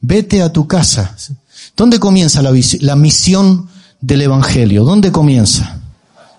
Vete 0.00 0.40
a 0.40 0.52
tu 0.52 0.68
casa. 0.68 1.16
¿Dónde 1.76 1.98
comienza 1.98 2.42
la, 2.42 2.52
la 2.80 2.94
misión 2.94 3.68
del 4.00 4.22
Evangelio? 4.22 4.84
¿Dónde 4.84 5.10
comienza? 5.10 5.80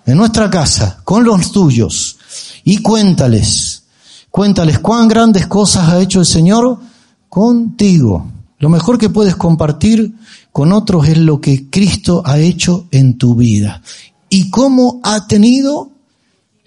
En 0.06 0.16
nuestra 0.16 0.50
casa, 0.50 1.02
con 1.04 1.26
los 1.26 1.52
tuyos. 1.52 2.18
Y 2.64 2.78
cuéntales, 2.78 3.84
cuéntales 4.32 4.80
cuán 4.80 5.10
grandes 5.10 5.48
cosas 5.48 5.90
ha 5.90 6.00
hecho 6.00 6.22
el 6.22 6.26
Señor 6.26 6.80
contigo. 7.28 8.39
Lo 8.60 8.70
mejor 8.70 8.97
que 8.97 9.10
puedes 9.10 9.36
compartir 9.36 10.14
con 10.51 10.72
otros 10.72 11.07
es 11.07 11.18
lo 11.18 11.41
que 11.41 11.70
Cristo 11.70 12.22
ha 12.26 12.39
hecho 12.39 12.88
en 12.91 13.18
tu 13.18 13.36
vida. 13.36 13.82
¿Y 14.30 14.49
cómo 14.49 14.99
ha 15.03 15.28
tenido? 15.28 15.91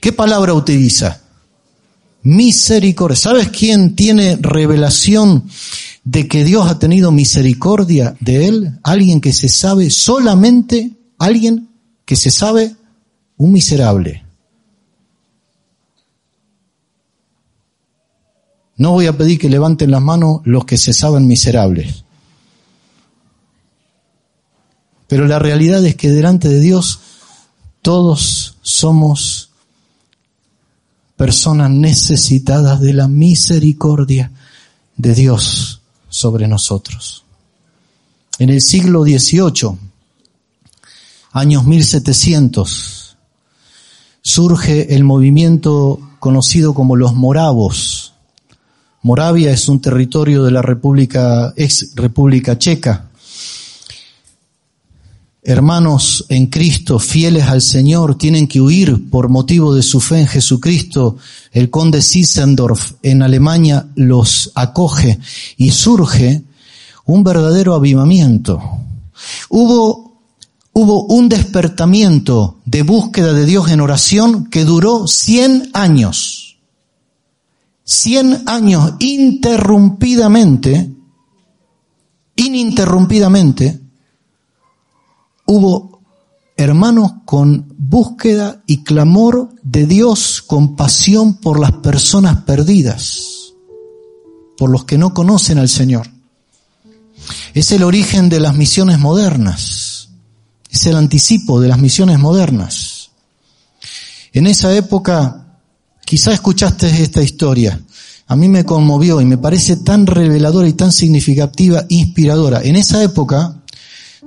¿Qué 0.00 0.12
palabra 0.12 0.54
utiliza? 0.54 1.20
Misericordia. 2.22 3.16
¿Sabes 3.16 3.48
quién 3.48 3.94
tiene 3.94 4.36
revelación 4.40 5.44
de 6.04 6.26
que 6.26 6.44
Dios 6.44 6.68
ha 6.68 6.78
tenido 6.78 7.12
misericordia 7.12 8.16
de 8.20 8.48
él, 8.48 8.78
alguien 8.82 9.20
que 9.20 9.32
se 9.32 9.48
sabe 9.48 9.90
solamente, 9.90 10.92
alguien 11.18 11.68
que 12.04 12.16
se 12.16 12.30
sabe 12.30 12.74
un 13.36 13.52
miserable. 13.52 14.21
No 18.82 18.90
voy 18.90 19.06
a 19.06 19.16
pedir 19.16 19.38
que 19.38 19.48
levanten 19.48 19.92
las 19.92 20.02
manos 20.02 20.40
los 20.42 20.64
que 20.64 20.76
se 20.76 20.92
saben 20.92 21.28
miserables. 21.28 22.02
Pero 25.06 25.28
la 25.28 25.38
realidad 25.38 25.86
es 25.86 25.94
que 25.94 26.10
delante 26.10 26.48
de 26.48 26.58
Dios 26.58 26.98
todos 27.80 28.56
somos 28.60 29.50
personas 31.16 31.70
necesitadas 31.70 32.80
de 32.80 32.92
la 32.92 33.06
misericordia 33.06 34.32
de 34.96 35.14
Dios 35.14 35.82
sobre 36.08 36.48
nosotros. 36.48 37.22
En 38.40 38.50
el 38.50 38.60
siglo 38.60 39.04
XVIII, 39.04 39.78
años 41.30 41.64
1700, 41.64 43.16
surge 44.22 44.96
el 44.96 45.04
movimiento 45.04 46.00
conocido 46.18 46.74
como 46.74 46.96
los 46.96 47.14
moravos. 47.14 48.11
Moravia 49.02 49.50
es 49.50 49.68
un 49.68 49.80
territorio 49.80 50.44
de 50.44 50.52
la 50.52 50.62
República, 50.62 51.52
ex 51.56 51.92
República 51.96 52.56
Checa. 52.56 53.08
Hermanos 55.44 56.24
en 56.28 56.46
Cristo, 56.46 57.00
fieles 57.00 57.48
al 57.48 57.62
Señor, 57.62 58.16
tienen 58.16 58.46
que 58.46 58.60
huir 58.60 59.10
por 59.10 59.28
motivo 59.28 59.74
de 59.74 59.82
su 59.82 60.00
fe 60.00 60.20
en 60.20 60.28
Jesucristo 60.28 61.16
el 61.50 61.68
conde 61.68 62.00
Sissendorf 62.00 62.92
en 63.02 63.22
Alemania 63.22 63.88
los 63.96 64.52
acoge 64.54 65.18
y 65.56 65.72
surge 65.72 66.42
un 67.04 67.24
verdadero 67.24 67.74
avivamiento. 67.74 68.60
Hubo, 69.48 70.12
hubo 70.72 71.06
un 71.06 71.28
despertamiento 71.28 72.58
de 72.64 72.82
búsqueda 72.82 73.32
de 73.32 73.44
Dios 73.44 73.68
en 73.68 73.80
oración 73.80 74.48
que 74.48 74.64
duró 74.64 75.08
100 75.08 75.70
años. 75.72 76.51
100 77.84 78.44
años 78.46 78.94
interrumpidamente, 79.00 80.90
ininterrumpidamente, 82.36 83.80
hubo 85.46 86.00
hermanos 86.56 87.12
con 87.24 87.74
búsqueda 87.76 88.62
y 88.66 88.84
clamor 88.84 89.50
de 89.62 89.86
Dios, 89.86 90.42
compasión 90.42 91.34
por 91.34 91.58
las 91.58 91.72
personas 91.72 92.42
perdidas, 92.42 93.52
por 94.56 94.70
los 94.70 94.84
que 94.84 94.98
no 94.98 95.12
conocen 95.12 95.58
al 95.58 95.68
Señor. 95.68 96.08
Es 97.54 97.72
el 97.72 97.82
origen 97.82 98.28
de 98.28 98.40
las 98.40 98.54
misiones 98.54 98.98
modernas, 98.98 100.08
es 100.70 100.86
el 100.86 100.96
anticipo 100.96 101.60
de 101.60 101.68
las 101.68 101.78
misiones 101.78 102.18
modernas. 102.18 103.10
En 104.32 104.46
esa 104.46 104.74
época, 104.74 105.41
quizá 106.12 106.30
escuchaste 106.34 106.88
esta 107.02 107.22
historia, 107.22 107.80
a 108.26 108.36
mí 108.36 108.46
me 108.46 108.66
conmovió 108.66 109.22
y 109.22 109.24
me 109.24 109.38
parece 109.38 109.76
tan 109.76 110.06
reveladora 110.06 110.68
y 110.68 110.74
tan 110.74 110.92
significativa, 110.92 111.86
inspiradora. 111.88 112.60
En 112.62 112.76
esa 112.76 113.02
época, 113.02 113.62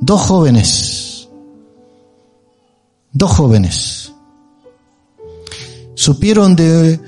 dos 0.01 0.19
jóvenes, 0.21 1.27
dos 3.11 3.29
jóvenes. 3.29 4.11
Supieron 5.93 6.55
de, 6.55 6.99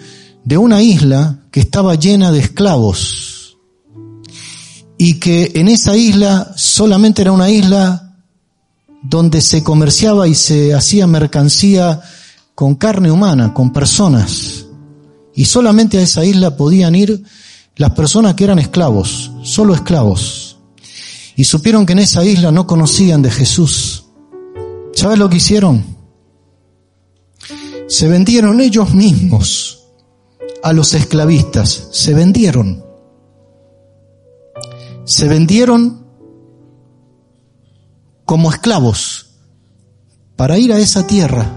una 0.60 0.84
isla 0.84 1.40
que 1.50 1.62
estaba 1.62 1.96
llena 1.96 2.32
de 2.32 2.38
esclavos 2.38 3.58
y 4.96 5.16
que 5.16 5.54
en 5.56 5.70
esa 5.70 5.98
isla 5.98 6.54
solamente 6.56 7.24
era 7.24 7.32
una 7.32 7.50
isla 7.50 8.14
donde 9.02 9.42
se 9.42 9.64
comerciaba 9.64 10.28
y 10.28 10.36
se 10.36 10.76
hacía 10.76 11.08
mercancía 11.08 12.00
con 12.54 12.76
carne 12.76 13.12
humana, 13.12 13.56
con 13.56 13.74
personas. 13.74 14.67
Y 15.38 15.46
solamente 15.46 16.00
a 16.00 16.02
esa 16.02 16.26
isla 16.26 16.58
podían 16.58 16.96
ir 16.96 17.22
las 17.76 17.92
personas 17.92 18.34
que 18.34 18.44
eran 18.44 18.58
esclavos, 18.58 19.32
solo 19.44 19.76
esclavos. 19.76 20.58
Y 21.36 21.44
supieron 21.44 21.86
que 21.86 21.94
en 21.94 22.00
esa 22.00 22.26
isla 22.26 22.52
no 22.52 22.66
conocían 22.66 23.22
de 23.22 23.30
Jesús. 23.30 24.06
¿Sabes 24.96 25.20
lo 25.20 25.30
que 25.30 25.38
hicieron? 25.38 25.86
Se 27.88 28.08
vendieron 28.08 28.60
ellos 28.62 28.96
mismos 28.96 29.84
a 30.64 30.74
los 30.74 30.96
esclavistas, 30.96 31.90
se 31.92 32.16
vendieron. 32.16 32.84
Se 35.06 35.28
vendieron 35.28 36.04
como 38.26 38.50
esclavos 38.50 39.36
para 40.36 40.58
ir 40.58 40.74
a 40.74 40.80
esa 40.80 41.06
tierra 41.06 41.48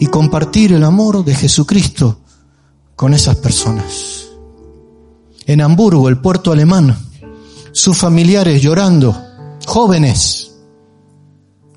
y 0.00 0.06
compartir 0.06 0.72
el 0.72 0.82
amor 0.82 1.24
de 1.24 1.36
Jesucristo 1.36 2.22
con 2.98 3.14
esas 3.14 3.36
personas. 3.36 4.26
En 5.46 5.60
Hamburgo, 5.60 6.08
el 6.08 6.18
puerto 6.18 6.50
alemán, 6.50 6.98
sus 7.70 7.96
familiares 7.96 8.60
llorando, 8.60 9.16
jóvenes, 9.64 10.48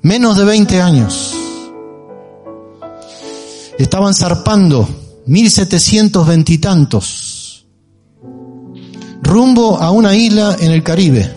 Menos 0.04 0.36
de 0.36 0.44
20 0.44 0.82
años. 0.82 1.32
Estaban 3.78 4.12
zarpando, 4.14 4.88
1720 5.26 6.52
y 6.52 6.58
tantos, 6.58 7.66
rumbo 9.22 9.78
a 9.78 9.92
una 9.92 10.16
isla 10.16 10.56
en 10.58 10.72
el 10.72 10.82
Caribe. 10.82 11.32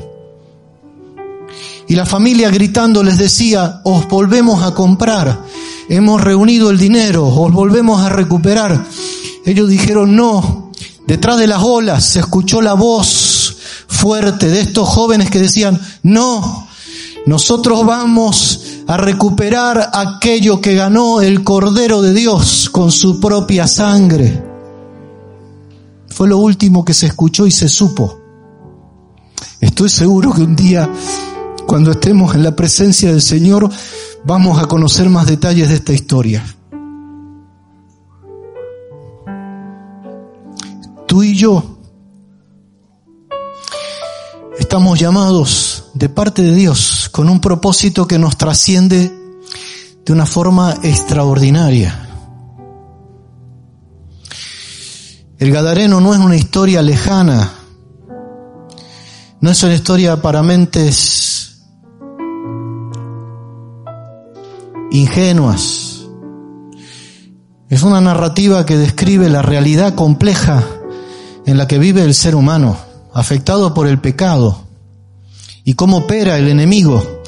Y 1.87 1.93
la 1.93 2.07
familia 2.07 2.49
gritando 2.49 3.03
les 3.03 3.19
decía, 3.19 3.81
os 3.83 4.07
volvemos 4.07 4.63
a 4.63 4.73
comprar, 4.73 5.43
hemos 5.87 6.19
reunido 6.23 6.71
el 6.71 6.79
dinero, 6.79 7.27
os 7.27 7.53
volvemos 7.53 8.01
a 8.01 8.09
recuperar. 8.09 8.83
Ellos 9.45 9.69
dijeron, 9.69 10.15
no, 10.15 10.71
detrás 11.07 11.37
de 11.37 11.47
las 11.47 11.61
olas 11.63 12.03
se 12.03 12.19
escuchó 12.19 12.61
la 12.61 12.73
voz 12.73 13.57
fuerte 13.87 14.47
de 14.47 14.61
estos 14.61 14.89
jóvenes 14.89 15.29
que 15.29 15.39
decían, 15.39 15.79
no, 16.03 16.67
nosotros 17.25 17.85
vamos 17.85 18.61
a 18.87 18.97
recuperar 18.97 19.91
aquello 19.93 20.61
que 20.61 20.75
ganó 20.75 21.21
el 21.21 21.43
Cordero 21.43 22.01
de 22.01 22.13
Dios 22.13 22.69
con 22.69 22.91
su 22.91 23.19
propia 23.19 23.67
sangre. 23.67 24.43
Fue 26.07 26.27
lo 26.27 26.37
último 26.37 26.83
que 26.83 26.93
se 26.93 27.07
escuchó 27.07 27.45
y 27.45 27.51
se 27.51 27.69
supo. 27.69 28.19
Estoy 29.59 29.89
seguro 29.89 30.33
que 30.33 30.41
un 30.41 30.55
día 30.55 30.89
cuando 31.65 31.91
estemos 31.91 32.35
en 32.35 32.43
la 32.43 32.55
presencia 32.55 33.11
del 33.11 33.21
Señor, 33.21 33.69
vamos 34.23 34.61
a 34.61 34.67
conocer 34.67 35.09
más 35.09 35.27
detalles 35.27 35.69
de 35.69 35.75
esta 35.75 35.93
historia. 35.93 36.54
Tú 41.15 41.23
y 41.23 41.33
yo 41.33 41.63
estamos 44.59 44.99
llamados 44.99 45.85
de 45.93 46.09
parte 46.09 46.41
de 46.41 46.53
Dios 46.53 47.07
con 47.09 47.29
un 47.29 47.39
propósito 47.39 48.05
que 48.05 48.19
nos 48.19 48.37
trasciende 48.37 49.17
de 50.05 50.11
una 50.11 50.25
forma 50.25 50.75
extraordinaria. 50.83 52.09
El 55.37 55.51
Gadareno 55.53 56.01
no 56.01 56.13
es 56.13 56.19
una 56.19 56.35
historia 56.35 56.81
lejana, 56.81 57.49
no 59.39 59.49
es 59.49 59.63
una 59.63 59.73
historia 59.73 60.21
para 60.21 60.43
mentes 60.43 61.61
ingenuas. 64.91 66.07
Es 67.69 67.83
una 67.83 68.01
narrativa 68.01 68.65
que 68.65 68.75
describe 68.75 69.29
la 69.29 69.41
realidad 69.41 69.95
compleja 69.95 70.74
en 71.45 71.57
la 71.57 71.67
que 71.67 71.77
vive 71.77 72.03
el 72.03 72.13
ser 72.13 72.35
humano, 72.35 72.77
afectado 73.13 73.73
por 73.73 73.87
el 73.87 73.99
pecado, 73.99 74.63
y 75.63 75.73
cómo 75.73 75.97
opera 75.97 76.37
el 76.37 76.47
enemigo, 76.47 77.21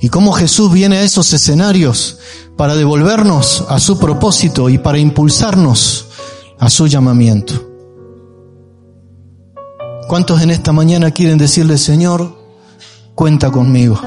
y 0.00 0.08
cómo 0.08 0.32
Jesús 0.32 0.72
viene 0.72 0.98
a 0.98 1.02
esos 1.02 1.32
escenarios 1.32 2.18
para 2.56 2.74
devolvernos 2.74 3.64
a 3.68 3.78
su 3.80 3.98
propósito 3.98 4.68
y 4.68 4.78
para 4.78 4.98
impulsarnos 4.98 6.06
a 6.58 6.68
su 6.68 6.86
llamamiento. 6.86 7.68
¿Cuántos 10.08 10.42
en 10.42 10.50
esta 10.50 10.72
mañana 10.72 11.10
quieren 11.10 11.38
decirle, 11.38 11.78
Señor, 11.78 12.36
cuenta 13.14 13.50
conmigo? 13.50 14.00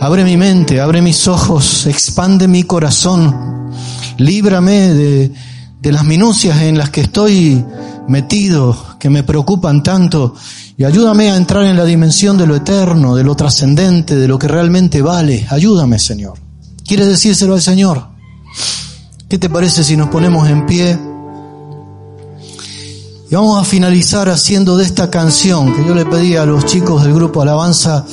Abre 0.00 0.24
mi 0.24 0.36
mente, 0.36 0.80
abre 0.80 1.00
mis 1.00 1.28
ojos, 1.28 1.86
expande 1.86 2.48
mi 2.48 2.64
corazón, 2.64 3.70
líbrame 4.18 4.92
de, 4.92 5.32
de 5.80 5.92
las 5.92 6.04
minucias 6.04 6.60
en 6.62 6.76
las 6.76 6.90
que 6.90 7.02
estoy 7.02 7.64
metido, 8.08 8.76
que 8.98 9.10
me 9.10 9.22
preocupan 9.22 9.82
tanto, 9.82 10.34
y 10.76 10.84
ayúdame 10.84 11.30
a 11.30 11.36
entrar 11.36 11.64
en 11.64 11.76
la 11.76 11.84
dimensión 11.84 12.36
de 12.38 12.46
lo 12.46 12.56
eterno, 12.56 13.14
de 13.14 13.24
lo 13.24 13.34
trascendente, 13.34 14.16
de 14.16 14.28
lo 14.28 14.38
que 14.38 14.48
realmente 14.48 15.02
vale. 15.02 15.46
Ayúdame, 15.50 15.98
Señor. 15.98 16.34
¿Quieres 16.86 17.08
decírselo 17.08 17.54
al 17.54 17.62
Señor? 17.62 18.08
¿Qué 19.28 19.38
te 19.38 19.48
parece 19.48 19.84
si 19.84 19.96
nos 19.96 20.08
ponemos 20.08 20.48
en 20.48 20.66
pie? 20.66 20.98
Y 23.30 23.34
vamos 23.34 23.60
a 23.60 23.64
finalizar 23.64 24.28
haciendo 24.28 24.76
de 24.76 24.84
esta 24.84 25.10
canción 25.10 25.74
que 25.74 25.86
yo 25.86 25.94
le 25.94 26.04
pedí 26.04 26.36
a 26.36 26.44
los 26.44 26.66
chicos 26.66 27.02
del 27.02 27.14
grupo 27.14 27.40
Alabanza 27.40 28.04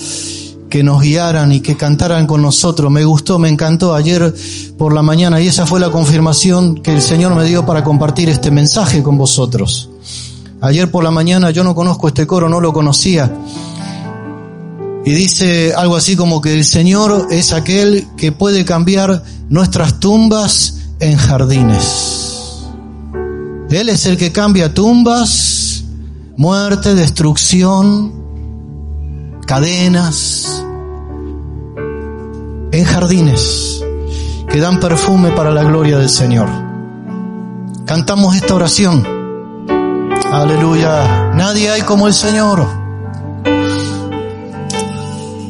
que 0.69 0.83
nos 0.83 1.01
guiaran 1.01 1.51
y 1.51 1.61
que 1.61 1.75
cantaran 1.75 2.27
con 2.27 2.41
nosotros. 2.41 2.91
Me 2.91 3.03
gustó, 3.03 3.39
me 3.39 3.49
encantó 3.49 3.95
ayer 3.95 4.33
por 4.77 4.93
la 4.93 5.01
mañana 5.01 5.41
y 5.41 5.47
esa 5.47 5.65
fue 5.65 5.79
la 5.79 5.89
confirmación 5.89 6.75
que 6.75 6.93
el 6.93 7.01
Señor 7.01 7.35
me 7.35 7.43
dio 7.43 7.65
para 7.65 7.83
compartir 7.83 8.29
este 8.29 8.51
mensaje 8.51 9.03
con 9.03 9.17
vosotros. 9.17 9.89
Ayer 10.61 10.91
por 10.91 11.03
la 11.03 11.11
mañana 11.11 11.51
yo 11.51 11.63
no 11.63 11.73
conozco 11.73 12.07
este 12.07 12.27
coro, 12.27 12.49
no 12.49 12.61
lo 12.61 12.71
conocía. 12.71 13.33
Y 15.05 15.11
dice 15.11 15.73
algo 15.73 15.95
así 15.95 16.15
como 16.15 16.41
que 16.41 16.53
el 16.53 16.65
Señor 16.65 17.27
es 17.31 17.53
aquel 17.53 18.05
que 18.17 18.31
puede 18.31 18.65
cambiar 18.65 19.23
nuestras 19.49 19.99
tumbas 19.99 20.75
en 20.99 21.17
jardines. 21.17 22.65
Él 23.71 23.89
es 23.89 24.05
el 24.05 24.17
que 24.17 24.31
cambia 24.31 24.73
tumbas, 24.73 25.83
muerte, 26.35 26.95
destrucción, 26.95 28.18
cadenas, 29.49 30.63
en 32.71 32.85
jardines 32.85 33.83
que 34.47 34.59
dan 34.59 34.79
perfume 34.79 35.31
para 35.31 35.49
la 35.49 35.63
gloria 35.63 35.97
del 35.97 36.09
Señor. 36.09 36.47
Cantamos 37.83 38.35
esta 38.35 38.53
oración. 38.53 39.03
Aleluya. 40.31 41.31
Nadie 41.33 41.71
hay 41.71 41.81
como 41.81 42.05
el 42.05 42.13
Señor. 42.13 42.63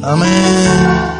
Amén. 0.02 1.19